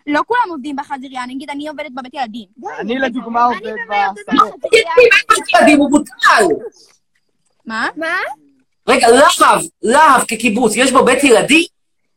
[0.07, 2.47] לא כולם עובדים בחזירייה, נגיד אני עובדת בבית ילדים.
[2.81, 4.43] אני לדוגמה עובד בשדה.
[5.55, 6.45] ילדים, הוא בוטל.
[7.67, 7.89] מה?
[7.97, 8.17] מה?
[8.89, 11.65] רגע, להב, להב כקיבוץ, יש בו בית ילדים?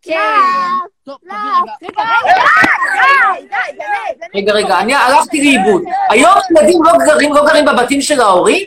[0.01, 0.19] כן.
[4.35, 5.83] רגע, רגע, אני הלכתי לאיבוד.
[6.09, 8.65] היום הילדים לא גרים, לא גרים בבתים של ההורים?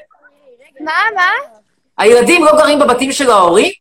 [0.81, 1.31] מה, מה?
[1.99, 3.73] הילדים לא גרים בבתים של ההורים?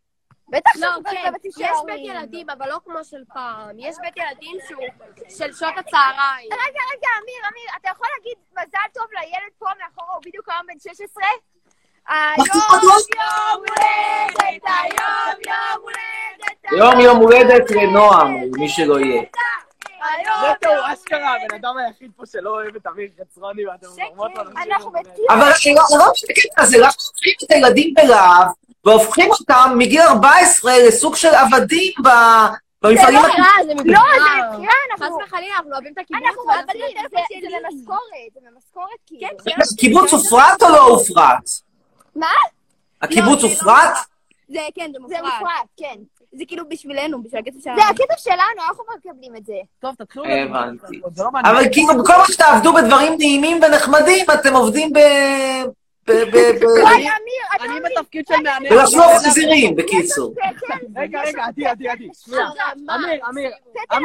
[0.49, 1.69] בטח לא, כן, יש.
[1.85, 3.79] בית ילדים, אבל לא כמו של פעם.
[3.79, 4.83] יש בית ילדים שהוא
[5.29, 6.49] של שעות הצהריים.
[6.51, 10.67] רגע, רגע, אמיר, אמיר, אתה יכול להגיד מזל טוב לילד פה מאחורה, הוא בדיוק היום
[10.67, 11.23] בן 16?
[12.07, 12.35] היום
[13.15, 16.71] יום הולדת, היום יום הולדת.
[16.71, 19.23] יום יום הולדת לנועם, מי שלא יהיה.
[20.51, 24.41] נטו הוא אשכרה הבן אדם היחיד פה שלא אוהב את אמיר חצרוני ואתם אומרות לו...
[24.41, 25.23] אנחנו מתים.
[25.29, 28.47] אבל אני לא אני לא מבין את הקטע הזה, למה לוקחים את הילדים בלהב
[28.85, 32.47] והופכים אותם מגיל 14 לסוג של עבדים ב-
[32.81, 33.27] במפעלים זה.
[33.27, 34.01] לא רע, זה מבחירה.
[34.03, 35.17] לא, זה מבחירה, אנחנו...
[35.19, 36.23] חס וחלילה, אנחנו אוהבים את הקיבוץ.
[36.27, 37.57] אנחנו עבדים, זה- זה.
[37.71, 37.99] במשכורת,
[38.33, 39.27] זה במשכורת כאילו.
[39.73, 41.49] הקיבוץ הופרט או לא הופרט?
[42.15, 42.27] מה?
[43.01, 43.97] הקיבוץ לא, זה לא הופרט?
[44.49, 45.21] זה כן, זה זה מופרט.
[45.23, 45.95] מופרט, כן.
[46.31, 47.77] זה כאילו בשבילנו, בשביל הכסף שלנו.
[47.77, 49.53] זה הכסף שלנו, אנחנו מקבלים את זה.
[49.79, 50.25] טוב, תתחילו...
[50.25, 51.01] הבנתי.
[51.17, 51.29] לא.
[51.43, 54.97] אבל כאילו, במקום שתעבדו בדברים נעימים ונחמדים, אתם עובדים ב...
[56.07, 56.11] ב...
[56.11, 56.35] ב...
[56.35, 56.63] ב...
[57.61, 57.79] אני?
[57.81, 58.73] בתפקיד של מעניין.
[58.73, 60.33] ולחלוף חזירים, בקיצור.
[60.95, 62.07] רגע, רגע, עדי, עדי, עדי.
[62.25, 62.47] שנייה.
[62.95, 63.51] אמיר, אמיר.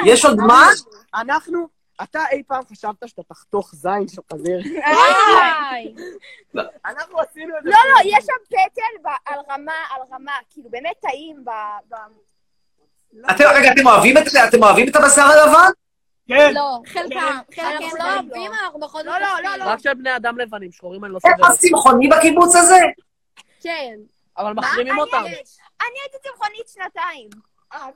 [0.04, 0.66] יש עוד מה?
[1.14, 1.68] אנחנו,
[2.02, 4.58] אתה אי פעם חשבת שאתה תחתוך זין של חזיר?
[6.84, 7.70] אנחנו עשינו את זה.
[7.70, 11.50] לא, לא, יש שם פטל על רמה, על רמה, כאילו באמת טעים ב...
[11.88, 11.96] ב-
[13.30, 14.44] אתם, רגע, אתם אוהבים את זה?
[14.48, 15.70] אתם אוהבים את הבשר הלבן?
[16.28, 16.54] כן.
[16.54, 17.16] לא, חלקם.
[17.58, 18.14] אנחנו לא לא.
[18.14, 19.64] אוהבים, אנחנו בכל זאת לא, לא, לא, לא.
[19.64, 21.52] רק של בני אדם לבנים, שחורים אני לא סובל.
[21.52, 22.78] אף צמחוני בקיבוץ הזה?
[23.60, 23.94] כן.
[24.38, 25.22] אבל מחרימים אותם.
[25.80, 27.28] אני הייתי צמחונית שנתיים.
[27.72, 27.92] אבל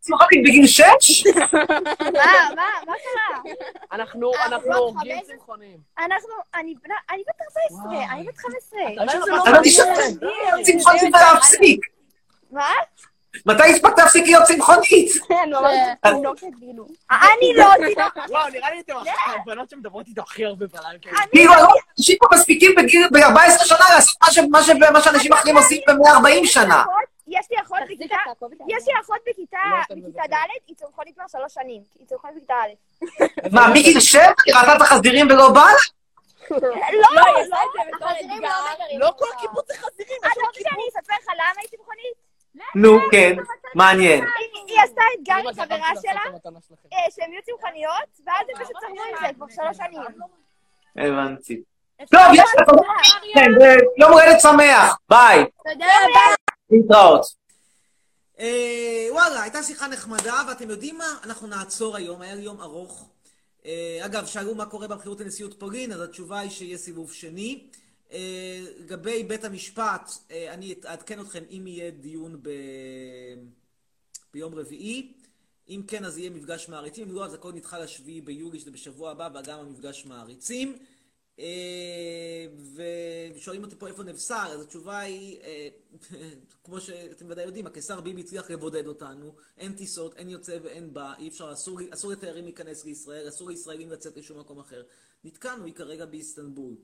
[0.00, 1.26] צמחונית בגיל שש?
[1.26, 3.52] מה, מה, מה קרה?
[3.92, 5.20] אנחנו אה, אנחנו לא, הורגים?
[5.22, 5.76] צמחונים.
[5.98, 8.80] אנחנו, אני בת 14, אני בת 15.
[9.46, 10.14] אבל אני שואלת,
[10.62, 11.80] צמחונית ולהפסיק.
[12.50, 12.68] מה?
[13.46, 15.12] מתי הספקת להפסיק להיות צמחונית?
[15.28, 16.86] כאילו.
[17.10, 18.30] אני לא תינוקת.
[18.30, 18.94] וואו, נראה לי אתם
[19.42, 20.98] הבנות שמדברות איתו הכי הרבה בלילה.
[20.98, 21.16] כאילו.
[21.30, 21.68] כאילו, לא-
[21.98, 24.48] אנשים פה מספיקים בגיל, ב-14 שנה לעשות
[24.92, 26.84] מה שאנשים אחרים עושים ב-140 שנה.
[27.28, 28.16] יש לי אחות בכיתה.
[28.68, 29.58] יש לי אחות בכיתה
[29.90, 30.22] לא, בכיתה.
[30.30, 30.34] ד',
[30.66, 31.82] היא צמחונית כבר שלוש שנים.
[31.98, 32.72] היא צמחונית בכיתה א'.
[33.52, 35.72] מה, מגיל 7 היא ראתה את החזירים ולא בא לה?
[36.50, 36.58] לא,
[37.14, 38.48] לא, היא עושה את זה בתור החזירים אתגר.
[38.48, 39.10] לא מכירים לא.
[39.18, 42.28] כל קיבוץ זה חזירים, אתה יש עוד רוצה שאני אספר לך למה היא צמחונית?
[42.74, 43.36] נו, כן,
[43.74, 44.24] מעניין.
[44.66, 46.20] היא- עשתה אתגר עם חברה שלה.
[46.92, 50.00] אה, שהן יהיו צמחוניות, ואז הם פשוט צחקו עם זה כבר שלוש שנים.
[50.96, 51.62] הבנתי.
[52.10, 52.82] טוב, יאללה, תודה
[53.34, 53.50] לכם,
[53.98, 55.86] ויום הולדת שמח, ביי, תודה
[56.70, 57.26] להתראות.
[58.38, 61.18] אה, וואלה, הייתה שיחה נחמדה, ואתם יודעים מה?
[61.24, 63.08] אנחנו נעצור היום, היה יום ארוך.
[63.66, 67.66] אה, אגב, שאלו מה קורה בבחירות לנשיאות פולין, אז התשובה היא שיהיה סיבוב שני.
[68.12, 70.12] אה, לגבי בית המשפט,
[70.48, 72.50] אני אעדכן אתכם אם יהיה דיון ב...
[74.34, 75.12] ביום רביעי.
[75.68, 79.10] אם כן, אז יהיה מפגש מעריצים, אם לא, אז הכל נדחה לשביעי ביולי, שזה בשבוע
[79.10, 80.78] הבא, וגם המפגש מעריצים.
[81.38, 82.46] אה,
[83.34, 85.68] ושואלים אותי פה איפה נבשר, אז התשובה היא, אה,
[86.64, 91.14] כמו שאתם ודאי יודעים, הקיסר ביבי הצליח לבודד אותנו, אין טיסות, אין יוצא ואין בא,
[91.18, 94.82] אי אפשר, אסור, אסור לתיירים להיכנס לישראל, אסור לישראלים לצאת לשום מקום אחר.
[95.24, 96.76] נתקענו, היא כרגע באיסטנבול.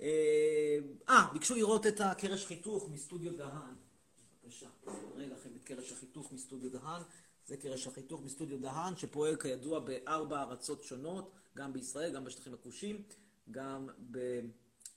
[0.00, 0.78] אה,
[1.08, 3.74] אה, ביקשו לראות את הקרש חיתוך מסטודיו דהן.
[4.44, 4.66] בבקשה,
[5.16, 7.02] נראה לכם את קרש החיתוך מסטודיו דהן.
[7.46, 13.02] זה קרש החיתוך מסטודיו דהן, שפועל כידוע בארבע ארצות שונות, גם בישראל, גם בשטחים הכבושים,
[13.50, 13.88] גם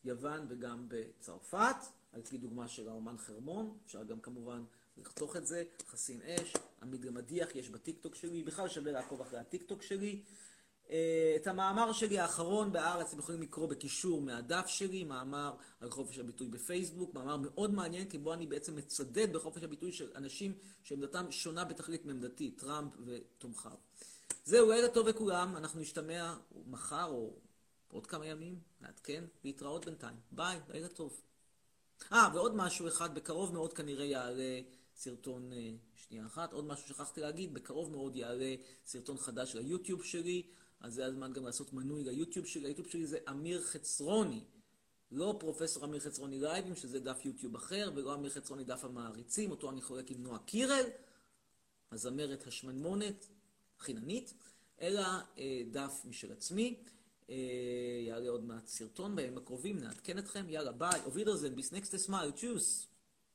[0.03, 1.75] ביוון וגם בצרפת,
[2.11, 4.63] על פי דוגמה של האומן חרמון, אפשר גם כמובן
[4.97, 9.81] לחתוך את זה, חסין אש, עמיד במדיח, יש בטיקטוק שלי, בכלל שווה לעקוב אחרי הטיקטוק
[9.81, 10.23] שלי.
[10.89, 16.19] אה, את המאמר שלי האחרון בהארץ אתם יכולים לקרוא בקישור מהדף שלי, מאמר על חופש
[16.19, 21.31] הביטוי בפייסבוק, מאמר מאוד מעניין, כי בו אני בעצם מצדד בחופש הביטוי של אנשים שעמדתם
[21.31, 23.71] שונה בתכלית מעמדתי, טראמפ ותומכיו.
[24.45, 26.35] זהו, לילה טוב לכולם, אנחנו נשתמע
[26.67, 27.33] מחר או
[27.91, 30.17] עוד כמה ימים, נעדכן, להתראות בינתיים.
[30.31, 31.21] ביי, לילה טוב.
[32.13, 34.61] אה, ועוד משהו אחד, בקרוב מאוד כנראה יעלה
[34.95, 40.43] סרטון, אה, שנייה אחת, עוד משהו שכחתי להגיד, בקרוב מאוד יעלה סרטון חדש ליוטיוב שלי,
[40.79, 44.43] אז זה הזמן גם לעשות מנוי ליוטיוב שלי, היוטיוב שלי זה אמיר חצרוני,
[45.11, 49.69] לא פרופסור אמיר חצרוני לייבים, שזה דף יוטיוב אחר, ולא אמיר חצרוני דף המעריצים, אותו
[49.69, 50.85] אני חולק עם נועה קירל,
[51.91, 53.27] הזמרת השמנמונת,
[53.79, 54.33] חיננית,
[54.81, 55.01] אלא
[55.37, 56.83] אה, דף משל עצמי.
[57.29, 57.35] אה,
[58.07, 62.31] יעלה עוד מעט סרטון בימים הקרובים, נעדכן אתכם, יאללה ביי, auf Wiedersehen, bis nächstes Mal,
[62.31, 62.88] tschüss.